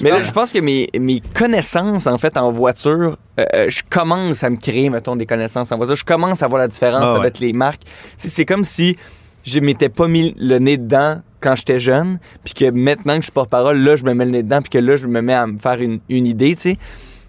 Mais 0.00 0.10
là, 0.10 0.22
je 0.22 0.30
pense 0.32 0.52
que 0.52 0.58
mes, 0.60 0.88
mes 0.98 1.22
connaissances, 1.34 2.06
en 2.06 2.18
fait, 2.18 2.36
en 2.36 2.50
voiture, 2.50 3.16
euh, 3.40 3.44
euh, 3.54 3.66
je 3.68 3.82
commence 3.88 4.42
à 4.44 4.50
me 4.50 4.56
créer, 4.56 4.90
mettons, 4.90 5.16
des 5.16 5.26
connaissances 5.26 5.70
en 5.72 5.76
voiture. 5.76 5.96
Je 5.96 6.04
commence 6.04 6.42
à 6.42 6.48
voir 6.48 6.60
la 6.60 6.68
différence 6.68 7.02
Ah 7.04 7.12
ouais. 7.14 7.20
avec 7.20 7.38
les 7.40 7.52
marques. 7.52 7.82
C'est 8.16 8.44
comme 8.44 8.64
si 8.64 8.96
je 9.44 9.60
m'étais 9.60 9.88
pas 9.88 10.08
mis 10.08 10.34
le 10.38 10.58
nez 10.58 10.76
dedans 10.76 11.20
quand 11.40 11.54
j'étais 11.56 11.80
jeune, 11.80 12.18
puis 12.44 12.54
que 12.54 12.70
maintenant 12.70 13.14
que 13.14 13.20
je 13.20 13.24
suis 13.24 13.32
porte-parole, 13.32 13.78
là, 13.78 13.96
je 13.96 14.04
me 14.04 14.14
mets 14.14 14.24
le 14.24 14.30
nez 14.30 14.42
dedans, 14.42 14.60
puis 14.60 14.70
que 14.70 14.78
là, 14.78 14.96
je 14.96 15.08
me 15.08 15.20
mets 15.20 15.34
à 15.34 15.46
me 15.46 15.58
faire 15.58 15.80
une, 15.80 15.98
une 16.08 16.26
idée, 16.26 16.54
tu 16.54 16.62
sais. 16.70 16.78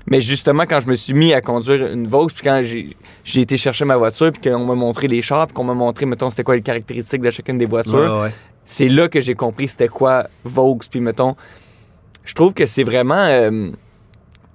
Mais 0.06 0.20
justement, 0.22 0.64
quand 0.64 0.82
je 0.82 0.88
me 0.88 0.96
suis 0.96 1.14
mis 1.14 1.34
à 1.34 1.40
conduire 1.42 1.88
une 1.92 2.08
Vaux, 2.08 2.28
puis 2.28 2.42
quand 2.44 2.62
j'ai 3.24 3.42
été 3.42 3.56
chercher 3.58 3.86
ma 3.86 3.96
voiture, 3.96 4.32
puis 4.34 4.52
qu'on 4.52 4.66
m'a 4.66 4.76
montré 4.76 5.08
les 5.08 5.22
chars, 5.22 5.48
puis 5.48 5.54
qu'on 5.56 5.64
m'a 5.64 5.74
montré, 5.74 6.06
mettons, 6.06 6.30
c'était 6.30 6.44
quoi 6.44 6.56
les 6.56 6.62
caractéristiques 6.62 7.22
de 7.22 7.32
chacune 7.32 7.58
des 7.58 7.66
voitures, 7.66 7.96
Ouais, 8.18 8.22
ouais. 8.24 8.32
c'est 8.66 8.90
là 8.90 9.08
que 9.08 9.22
j'ai 9.22 9.34
compris 9.34 9.70
c'était 9.70 9.88
quoi 9.88 10.28
Vaux. 10.44 10.78
Puis 10.92 11.00
mettons, 11.00 11.36
je 12.26 12.34
trouve 12.34 12.54
que 12.54 12.66
c'est 12.66 12.84
vraiment. 12.84 13.16
euh, 13.18 13.70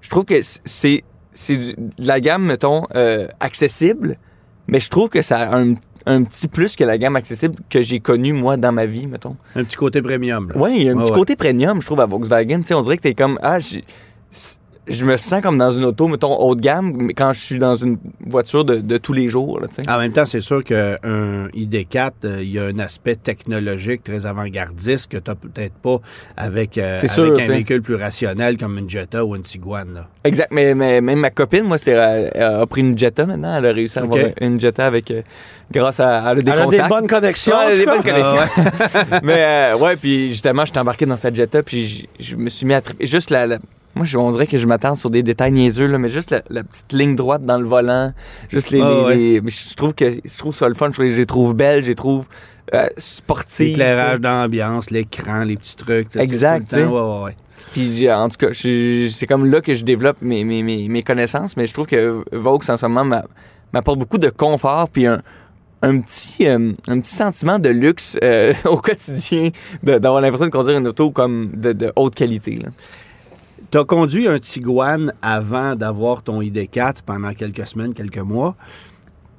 je 0.02 0.10
trouve 0.10 0.26
que 0.26 0.36
c'est 0.42 1.02
de 1.46 1.74
la 1.98 2.20
gamme, 2.20 2.44
mettons, 2.44 2.84
euh, 2.94 3.26
accessible, 3.40 4.18
mais 4.66 4.80
je 4.80 4.90
trouve 4.90 5.08
que 5.08 5.22
ça 5.22 5.38
a 5.38 5.56
un, 5.58 5.74
un 6.08 6.24
petit 6.24 6.48
plus 6.48 6.74
que 6.74 6.84
la 6.84 6.98
gamme 6.98 7.16
accessible 7.16 7.54
que 7.70 7.82
j'ai 7.82 8.00
connue, 8.00 8.32
moi, 8.32 8.56
dans 8.56 8.72
ma 8.72 8.86
vie, 8.86 9.06
mettons. 9.06 9.36
Un 9.54 9.64
petit 9.64 9.76
côté 9.76 10.00
premium. 10.02 10.50
Oui, 10.56 10.88
un 10.88 10.94
Ouais, 10.96 11.02
petit 11.02 11.10
ouais. 11.12 11.18
côté 11.18 11.36
premium, 11.36 11.80
je 11.80 11.86
trouve, 11.86 12.00
à 12.00 12.06
Volkswagen. 12.06 12.58
Tu 12.60 12.64
sais, 12.68 12.74
on 12.74 12.82
dirait 12.82 12.96
que 12.96 13.02
t'es 13.02 13.14
comme, 13.14 13.38
ah, 13.42 13.58
j'ai- 13.60 13.84
je 14.88 15.04
me 15.04 15.16
sens 15.16 15.42
comme 15.42 15.58
dans 15.58 15.70
une 15.70 15.84
auto, 15.84 16.08
mettons, 16.08 16.36
haut 16.36 16.54
de 16.54 16.60
gamme, 16.60 16.92
mais 16.96 17.12
quand 17.14 17.32
je 17.32 17.40
suis 17.40 17.58
dans 17.58 17.76
une 17.76 17.98
voiture 18.26 18.64
de, 18.64 18.76
de 18.76 18.98
tous 18.98 19.12
les 19.12 19.28
jours, 19.28 19.60
là. 19.60 19.66
En 19.88 19.98
même 19.98 20.12
temps, 20.12 20.24
c'est 20.24 20.40
sûr 20.40 20.64
qu'un 20.64 20.96
ID4, 21.54 22.10
euh, 22.24 22.38
il 22.42 22.50
y 22.52 22.58
a 22.58 22.64
un 22.64 22.78
aspect 22.78 23.16
technologique 23.16 24.04
très 24.04 24.26
avant-gardiste 24.26 25.10
que 25.10 25.16
tu 25.18 25.30
n'as 25.30 25.34
peut-être 25.34 25.74
pas 25.74 25.98
avec, 26.36 26.78
euh, 26.78 26.94
avec 26.96 27.10
sûr, 27.10 27.38
un 27.38 27.42
véhicule 27.42 27.82
plus 27.82 27.94
rationnel 27.96 28.56
comme 28.56 28.78
une 28.78 28.88
Jetta 28.88 29.24
ou 29.24 29.36
une 29.36 29.42
Tiguan. 29.42 29.92
là. 29.94 30.08
Exact, 30.24 30.48
mais, 30.50 30.74
mais 30.74 31.00
même 31.00 31.18
ma 31.20 31.30
copine, 31.30 31.64
moi, 31.64 31.78
c'est, 31.78 31.92
elle, 31.92 32.30
elle 32.34 32.42
a 32.42 32.66
pris 32.66 32.80
une 32.80 32.96
Jetta 32.98 33.26
maintenant. 33.26 33.56
Elle 33.58 33.66
a 33.66 33.72
réussi 33.72 33.98
à 33.98 34.02
avoir 34.02 34.18
une 34.40 34.60
Jetta 34.60 34.86
avec, 34.86 35.10
euh, 35.10 35.22
grâce 35.70 36.00
à, 36.00 36.18
elle 36.32 36.38
a 36.38 36.40
des 36.42 36.50
Elle 36.50 36.58
a 36.60 36.66
des 36.66 36.82
bonnes 36.88 37.06
connexions. 37.06 37.56
Elle 37.66 37.72
a 37.72 37.76
des 37.76 37.86
bonnes 37.86 38.02
connexions. 38.02 39.18
mais 39.22 39.72
euh, 39.72 39.76
ouais, 39.78 39.96
puis 39.96 40.28
justement, 40.30 40.64
je 40.64 40.72
suis 40.72 40.78
embarqué 40.78 41.06
dans 41.06 41.16
cette 41.16 41.34
Jetta, 41.34 41.62
puis 41.62 42.08
je 42.18 42.36
me 42.36 42.48
suis 42.48 42.66
mis 42.66 42.74
à 42.74 42.80
triper. 42.80 43.06
Juste 43.06 43.30
la, 43.30 43.46
la- 43.46 43.58
Moi, 43.94 44.04
je, 44.04 44.16
on 44.16 44.30
dirait 44.30 44.46
que 44.46 44.58
je 44.58 44.66
m'attends 44.66 44.94
sur 44.94 45.10
des 45.10 45.22
détails 45.22 45.50
niaiseux, 45.52 45.86
là, 45.86 45.98
mais 45.98 46.08
juste 46.08 46.30
la, 46.30 46.42
la 46.50 46.62
petite 46.62 46.92
ligne 46.92 47.16
droite 47.16 47.44
dans 47.44 47.58
le 47.58 47.66
volant, 47.66 48.12
juste 48.48 48.70
les. 48.70 48.80
Ah, 48.80 48.88
les- 48.90 49.04
ouais. 49.06 49.16
les- 49.16 49.40
mais 49.40 49.50
je 49.50 49.74
trouve 49.74 49.94
que 49.94 50.12
je 50.24 50.38
trouve 50.38 50.54
ça 50.54 50.68
le 50.68 50.74
fun, 50.74 50.90
je, 50.96 51.02
les 51.02 51.26
trouve 51.26 51.54
belles, 51.54 51.82
je 51.82 51.88
les 51.88 51.94
trouve 51.96 52.28
euh, 52.74 52.86
sportives. 52.96 53.68
L'éclairage 53.68 54.20
d'ambiance, 54.20 54.90
l'écran, 54.90 55.42
les 55.44 55.56
petits 55.56 55.74
trucs. 55.76 56.12
sais, 56.12 56.20
Exact, 56.20 56.68
tout 56.68 56.76
le 56.76 56.82
temps, 56.82 56.88
tu 56.88 56.90
sais. 56.90 56.94
ouais, 56.94 57.00
ouais, 57.18 57.24
ouais. 57.24 57.36
Puis 57.72 58.10
en 58.10 58.28
tout 58.28 58.36
cas, 58.38 58.48
c'est 58.52 59.26
comme 59.26 59.46
là 59.46 59.60
que 59.60 59.74
je 59.74 59.84
développe 59.84 60.18
mes, 60.22 60.44
mes, 60.44 60.62
mes, 60.62 60.88
mes 60.88 61.02
connaissances, 61.02 61.56
mais 61.56 61.66
je 61.66 61.72
trouve 61.72 61.86
que 61.86 62.22
Vaux 62.32 62.58
en 62.68 62.76
ce 62.76 62.86
moment 62.86 63.04
m'a- 63.04 63.24
m'apporte 63.72 63.98
beaucoup 63.98 64.18
de 64.18 64.28
confort 64.30 64.88
puis 64.88 65.06
un, 65.06 65.20
un 65.82 66.00
petit, 66.00 66.46
euh, 66.48 66.72
un 66.88 67.00
petit 67.00 67.14
sentiment 67.14 67.58
de 67.58 67.68
luxe 67.68 68.16
euh, 68.22 68.52
au 68.64 68.76
quotidien, 68.78 69.50
d'avoir 69.82 70.20
l'impression 70.20 70.46
de 70.46 70.50
conduire 70.50 70.78
une 70.78 70.86
auto 70.88 71.10
comme 71.10 71.50
de, 71.54 71.72
de 71.72 71.92
haute 71.96 72.14
qualité. 72.14 72.56
là. 72.56 72.68
Tu 73.70 73.76
as 73.76 73.84
conduit 73.84 74.26
un 74.26 74.38
Tiguan 74.38 75.12
avant 75.20 75.76
d'avoir 75.76 76.22
ton 76.22 76.40
ID4 76.40 77.02
pendant 77.04 77.34
quelques 77.34 77.66
semaines, 77.66 77.92
quelques 77.92 78.16
mois. 78.16 78.56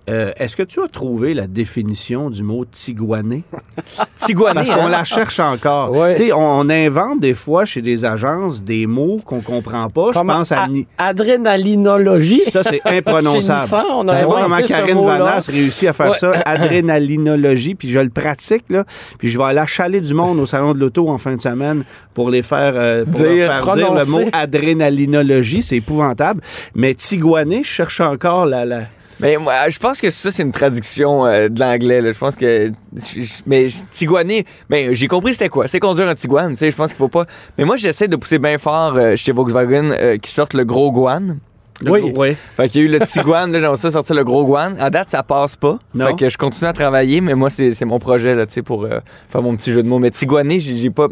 Euh, 0.09 0.31
Est-ce 0.37 0.55
que 0.55 0.63
tu 0.63 0.81
as 0.81 0.87
trouvé 0.87 1.33
la 1.33 1.45
définition 1.47 2.29
du 2.29 2.41
mot 2.43 2.65
tiguané? 2.65 3.43
Tiguané, 4.17 4.55
Parce 4.55 4.69
qu'on 4.69 4.85
hein? 4.85 4.89
la 4.89 5.03
cherche 5.03 5.39
encore. 5.39 5.91
Ouais. 5.91 6.31
On, 6.33 6.37
on 6.65 6.69
invente 6.69 7.19
des 7.19 7.33
fois 7.35 7.65
chez 7.65 7.81
des 7.81 8.03
agences 8.05 8.63
des 8.63 8.87
mots 8.87 9.19
qu'on 9.23 9.41
comprend 9.41 9.89
pas. 9.89 10.09
Je 10.13 10.19
pense 10.19 10.51
à... 10.51 10.67
adrénalinologie? 10.97 12.41
Ça, 12.49 12.63
c'est 12.63 12.81
imprononçable. 12.85 13.85
On 13.91 14.07
a 14.07 14.13
inventé 14.15 14.41
comment 14.41 14.57
Karine. 14.61 15.05
Vanasse 15.05 15.49
réussit 15.49 15.89
à 15.89 15.93
faire 15.93 16.09
Ouais. 16.09 16.17
ça, 16.17 16.31
adrénalinologie, 16.45 17.75
puis 17.75 17.89
je 17.89 17.99
le 17.99 18.09
pratique, 18.09 18.63
là. 18.69 18.83
Puis 19.19 19.29
je 19.29 19.37
vais 19.37 19.43
aller 19.43 19.59
achaler 19.59 20.01
du 20.01 20.13
monde 20.13 20.39
au 20.39 20.45
salon 20.45 20.73
de 20.73 20.79
l'auto 20.79 21.07
en 21.09 21.17
fin 21.17 21.35
de 21.35 21.41
semaine 21.41 21.83
pour 22.13 22.29
les 22.29 22.41
faire, 22.41 22.73
euh, 22.75 23.05
pour 23.05 23.21
Dire, 23.21 23.47
leur 23.47 23.63
faire 23.63 23.75
dire 23.75 23.93
le 23.93 24.05
mot 24.05 24.29
adrénalinologie. 24.33 25.61
C'est 25.61 25.77
épouvantable. 25.77 26.41
Mais 26.73 26.93
tiguané, 26.95 27.61
je 27.63 27.69
cherche 27.69 28.01
encore 28.01 28.45
la... 28.45 28.65
la... 28.65 28.81
Mais 29.19 29.37
moi, 29.37 29.67
je 29.69 29.79
pense 29.79 29.99
que 29.99 30.09
ça, 30.11 30.31
c'est 30.31 30.43
une 30.43 30.51
traduction 30.51 31.25
euh, 31.25 31.49
de 31.49 31.59
l'anglais. 31.59 32.01
Je 32.13 32.17
pense 32.17 32.35
que. 32.35 32.71
je- 32.95 33.21
je- 33.21 33.33
Mais 33.45 33.67
Tiguané, 33.91 34.45
mais 34.69 34.95
j'ai 34.95 35.07
compris 35.07 35.33
c'était 35.33 35.49
quoi. 35.49 35.67
C'est 35.67 35.79
conduire 35.79 36.07
un 36.07 36.15
Tiguan, 36.15 36.51
tu 36.51 36.57
sais. 36.57 36.71
Je 36.71 36.75
pense 36.75 36.89
qu'il 36.91 36.97
faut 36.97 37.09
pas. 37.09 37.25
Mais 37.57 37.65
moi, 37.65 37.75
j'essaie 37.75 38.07
de 38.07 38.15
pousser 38.15 38.39
bien 38.39 38.57
fort 38.57 38.93
euh, 38.95 39.15
chez 39.15 39.31
Volkswagen 39.31 39.91
euh, 39.91 40.17
qui 40.17 40.31
sortent 40.31 40.53
le 40.53 40.63
gros 40.63 40.91
Guan. 40.91 41.37
le- 41.81 41.91
Oui. 41.91 42.13
ouais. 42.15 42.37
Fait 42.55 42.69
qu'il 42.69 42.81
y 42.81 42.83
a 42.85 42.87
eu 42.87 42.91
le 42.91 43.05
Tiguan, 43.05 43.51
là, 43.51 43.59
j'aimerais 43.59 43.75
ça 43.77 43.91
sortir 43.91 44.15
le 44.15 44.23
gros 44.23 44.45
Guan. 44.45 44.75
À 44.79 44.89
date, 44.89 45.09
ça 45.09 45.21
passe 45.23 45.55
pas. 45.57 45.79
Non. 45.93 46.07
Fait 46.07 46.15
que 46.15 46.29
je 46.29 46.37
continue 46.37 46.69
à 46.69 46.73
travailler, 46.73 47.19
mais 47.21 47.35
moi, 47.35 47.49
c'est 47.49 47.85
mon 47.85 47.99
projet, 47.99 48.35
là, 48.35 48.45
tu 48.45 48.53
sais, 48.53 48.61
pour 48.61 48.85
euh, 48.85 48.99
faire 49.29 49.41
mon 49.41 49.55
petit 49.55 49.71
jeu 49.73 49.83
de 49.83 49.87
mots. 49.87 49.99
Mais 49.99 50.11
Tiguané, 50.11 50.59
j'ai 50.59 50.77
j'ai 50.77 50.89
pas. 50.89 51.07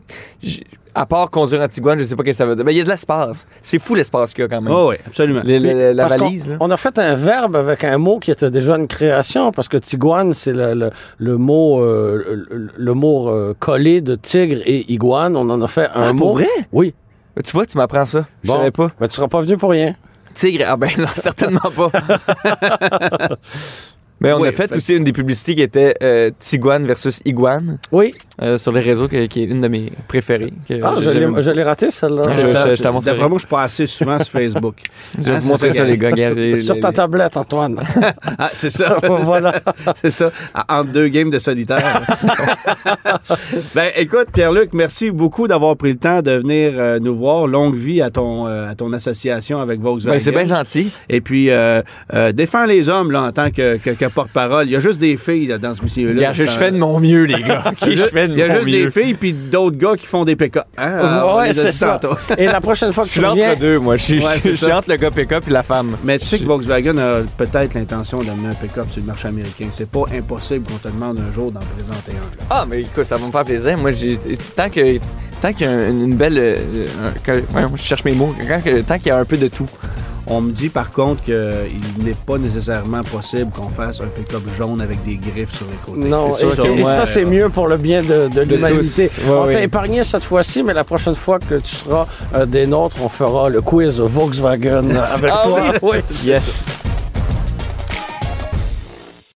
À 1.00 1.06
part 1.06 1.30
conduire 1.30 1.62
un 1.62 1.68
Tiguan, 1.68 1.98
je 2.00 2.04
sais 2.06 2.16
pas 2.16 2.24
ce 2.24 2.28
que 2.28 2.34
ça 2.34 2.46
veut 2.46 2.56
dire. 2.56 2.66
Mais 2.66 2.74
il 2.74 2.78
y 2.78 2.82
a 2.82 2.84
de 2.84 2.90
l'espace. 2.90 3.46
C'est 3.62 3.80
fou 3.80 3.94
l'espace 3.96 4.34
qu'il 4.34 4.42
y 4.42 4.46
a 4.46 4.48
quand 4.48 4.62
même. 4.62 4.74
Oh, 4.74 4.90
oui, 4.90 4.96
absolument. 5.06 5.42
Le- 5.46 5.60
le- 5.60 5.92
la 5.92 6.08
Parce 6.08 6.20
valise, 6.20 6.50
là. 6.50 6.58
On 6.60 6.72
a 6.72 6.78
fait 6.78 6.98
un 6.98 7.14
verbe 7.16 7.56
avec 7.56 7.84
un 7.84 7.98
mot 7.98 8.20
qui 8.20 8.32
était 8.32 8.50
déjà 8.50 8.76
une 8.78 8.88
création, 8.88 9.52
parce 9.52 9.68
que 9.68 9.78
Tiguan, 9.78 10.34
c'est 10.34 10.54
le, 10.54 10.74
le, 10.74 10.90
le 11.20 11.38
mot, 11.38 11.82
euh, 11.82 12.46
le, 12.50 12.70
le 12.76 12.94
mot 12.94 13.30
euh, 13.30 13.54
collé 13.60 14.02
de 14.02 14.16
tigre 14.16 14.60
et 14.66 14.92
iguane. 14.92 15.36
On 15.38 15.50
en 15.50 15.62
a 15.62 15.68
fait 15.68 15.88
un 15.94 16.10
Ah, 16.10 16.14
mot. 16.14 16.20
pour 16.20 16.34
vrai? 16.34 16.48
Oui. 16.72 16.94
Tu 17.46 17.52
vois, 17.52 17.66
tu 17.68 17.78
m'apprends 17.78 18.06
ça. 18.08 18.26
Je 18.44 18.48
Bon. 18.48 18.58
savais 18.58 18.72
pas. 18.72 18.90
Mais 19.00 19.08
tu 19.08 19.16
seras 19.16 19.28
pas 19.28 19.42
venu 19.42 19.58
pour 19.58 19.70
rien. 19.70 19.96
Tigre, 20.34 20.66
ah 20.68 20.76
ben 20.78 20.90
non, 20.98 21.06
certainement 21.16 21.60
pas. 21.76 21.92
Mais 24.20 24.34
on 24.34 24.42
Oui, 24.42 24.48
a 24.48 24.52
fait, 24.52 24.68
fait- 24.68 24.76
aussi 24.78 24.96
une 24.96 25.04
des 25.04 25.12
publicités 25.14 25.54
qui 25.56 25.62
était 25.62 25.94
euh, 26.02 26.32
Tiguan 26.40 26.86
versus 26.86 27.22
Iguane 27.26 27.78
Oui. 27.92 28.14
euh, 28.42 28.58
sur 28.58 28.72
les 28.72 28.82
réseaux, 28.82 29.08
qui, 29.08 29.28
qui 29.28 29.44
est 29.44 29.46
une 29.46 29.62
de 29.62 29.68
mes 29.68 29.92
préférées. 30.08 30.52
que 30.68 30.74
Ah, 30.82 30.94
je 31.00 31.10
l'ai- 31.10 31.42
je 31.42 31.62
raté, 31.62 31.92
celle-là. 31.92 32.22
Ah, 32.28 32.32
je- 32.36 32.48
je- 32.48 32.76
je 32.76 32.82
t'en 32.84 32.94
montrerai. 32.94 33.12
D'après 33.14 33.30
moi, 33.30 33.38
je 33.38 33.42
suis 33.46 33.48
pas 33.50 33.64
assez 33.64 33.86
souvent 33.86 34.18
sur 34.20 34.32
Facebook. 34.32 34.76
Je 35.18 35.24
vais 35.24 35.32
Ah, 35.36 35.40
vous 35.40 35.50
montrer 35.50 35.72
ça, 35.72 35.78
ça, 35.80 35.84
les 35.86 35.98
gars. 35.98 36.10
Sur 36.62 36.80
ta 36.80 36.90
les- 36.90 36.94
tablette, 36.96 37.38
Antoine. 37.38 37.80
Ah, 38.40 38.50
c'est 38.54 38.70
ça. 38.70 38.98
voilà. 39.02 39.62
C'est 40.02 40.12
ça. 40.12 40.32
Entre 40.70 40.92
deux 40.92 41.08
games 41.08 41.30
de 41.32 41.40
solitaire. 41.40 42.02
ben, 43.76 43.90
écoute, 43.96 44.28
Pierre-Luc, 44.34 44.72
merci 44.74 45.12
beaucoup 45.12 45.48
d'avoir 45.48 45.76
pris 45.78 45.92
le 45.92 45.98
temps 45.98 46.22
de 46.22 46.32
venir 46.32 46.74
euh, 46.76 47.00
nous 47.00 47.16
voir. 47.16 47.48
Longue 47.48 47.76
vie 47.76 48.02
à 48.02 48.10
ton, 48.10 48.48
euh, 48.48 48.70
à 48.70 48.76
ton 48.76 48.92
association 48.94 49.60
avec 49.60 49.80
Volkswagen. 49.80 50.14
Ben, 50.16 50.20
c'est 50.20 50.32
bien 50.32 50.46
gentil. 50.46 50.92
Et 51.10 51.22
puis, 51.22 51.50
euh, 51.50 51.82
euh, 52.14 52.32
défends 52.32 52.66
les 52.66 52.90
hommes 52.90 53.12
là, 53.12 53.24
en 53.24 53.32
tant 53.32 53.50
que, 53.52 53.78
que- 53.78 54.07
porte-parole. 54.10 54.66
Il 54.68 54.72
y 54.72 54.76
a 54.76 54.80
juste 54.80 55.00
des 55.00 55.18
filles 55.18 55.48
là, 55.48 55.58
dans 55.58 55.74
ce. 55.76 55.82
Regarde, 55.82 56.36
je, 56.36 56.46
je 56.46 56.50
fais 56.50 56.72
de 56.72 56.78
mon 56.78 57.00
mieux, 57.00 57.24
les 57.24 57.42
gars. 57.42 57.64
Je 57.82 57.96
fais 57.96 58.28
de 58.28 58.34
Il 58.34 58.40
y 58.40 58.44
a 58.44 58.50
juste 58.56 58.66
mieux. 58.66 58.86
des 58.86 58.90
filles 58.90 59.14
puis 59.14 59.34
d'autres 59.34 59.78
gars 59.78 59.94
qui 59.98 60.06
font 60.08 60.26
des 60.26 60.36
pick-up. 60.36 60.66
Hein? 60.78 61.22
On 61.26 61.38
ouais, 61.38 61.50
les 61.50 61.60
a 61.60 61.64
c'est 61.64 61.72
ça. 61.72 62.00
Et 62.38 62.46
la 62.46 62.62
prochaine 62.62 62.92
fois 62.94 63.04
que 63.04 63.10
Je 63.10 63.14
tu 63.16 63.20
suis 63.20 63.28
reviens, 63.28 63.52
entre 63.52 63.60
deux, 63.62 63.80
moi. 63.80 63.98
Je 63.98 64.04
suis 64.04 64.20
Ouais, 64.26 64.40
je 64.44 64.50
suis 64.52 64.72
entre 64.72 64.90
le 64.90 64.98
gars 64.98 65.12
pick-up 65.12 65.44
et 65.48 65.52
la 65.52 65.64
femme. 65.64 65.96
Mais 66.04 66.20
tu 66.20 66.26
sais 66.26 66.40
que 66.40 66.46
Volkswagen 66.46 66.98
a 66.98 67.22
peut-être 67.38 67.74
l'intention 67.74 68.18
d'amener 68.20 68.50
un 68.50 68.54
pick-up 68.56 68.86
sur 68.90 69.02
le 69.02 69.08
marché 69.08 69.28
américain. 69.28 69.68
C'est 69.72 69.90
pas 69.90 70.04
impossible 70.16 70.66
qu'on 70.70 70.78
te 70.78 70.88
demande 70.94 71.20
un 71.20 71.34
jour 71.34 71.52
d'en 71.52 71.60
présenter 71.76 72.12
un. 72.12 72.38
là. 72.40 72.46
Ah, 72.50 72.66
mais 72.70 72.82
écoute, 72.82 73.06
ça 73.06 73.18
va 73.18 73.26
me 73.26 73.32
faire 73.32 73.46
plaisir. 73.46 73.78
Moi, 73.78 73.92
j'ai 73.92 74.18
tant 74.56 74.70
que 74.70 74.98
tant 75.42 75.54
qu'il 75.54 75.68
y 75.68 75.70
a 75.70 75.72
un- 75.74 75.90
une 75.92 76.16
belle, 76.16 76.38
euh, 76.40 76.56
que- 77.24 77.32
ouais, 77.32 77.66
je 77.76 77.82
cherche 77.82 78.04
mes 78.06 78.14
mots. 78.14 78.34
Tant 78.88 78.98
qu'il 78.98 79.08
y 79.08 79.12
a 79.12 79.18
un 79.18 79.26
peu 79.26 79.38
de 79.38 79.48
tout. 79.48 79.68
On 80.30 80.42
me 80.42 80.52
dit 80.52 80.68
par 80.70 80.90
contre 80.92 81.24
qu'il 81.24 81.34
n'est 82.04 82.14
pas 82.26 82.38
nécessairement 82.38 83.02
possible 83.04 83.50
qu'on 83.52 83.70
fasse 83.70 84.02
un 84.02 84.08
pick-up 84.08 84.42
jaune 84.58 84.82
avec 84.82 85.04
des 85.06 85.16
griffes 85.16 85.56
sur 85.56 85.66
les 85.66 85.78
côtés. 85.86 86.10
Non, 86.10 86.34
C'est 86.34 86.46
et, 86.46 86.84
ça, 86.84 87.06
c'est 87.06 87.24
euh, 87.24 87.30
mieux 87.30 87.50
pour 87.50 87.68
le 87.68 87.78
bien 87.78 88.04
de, 88.04 88.28
de 88.28 88.42
l'humanité. 88.42 89.10
Ouais, 89.26 89.34
on 89.34 89.46
t'a 89.52 89.62
épargné 89.62 90.04
cette 90.04 90.26
fois-ci, 90.26 90.64
mais 90.64 90.74
la 90.74 90.84
prochaine 90.84 91.16
fois 91.16 91.40
que 91.40 91.56
tu 91.56 91.74
seras 91.76 92.06
euh, 92.36 92.46
des 92.46 92.68
nôtres, 92.68 92.98
on 93.02 93.08
fera 93.10 93.48
le 93.50 93.62
quiz 93.62 94.02
Volkswagen 94.02 94.90
avec 95.14 95.32
Ah 95.34 95.44
toi. 95.46 95.62
oui? 95.62 95.78
Oui. 95.82 95.98
Yes. 96.26 96.66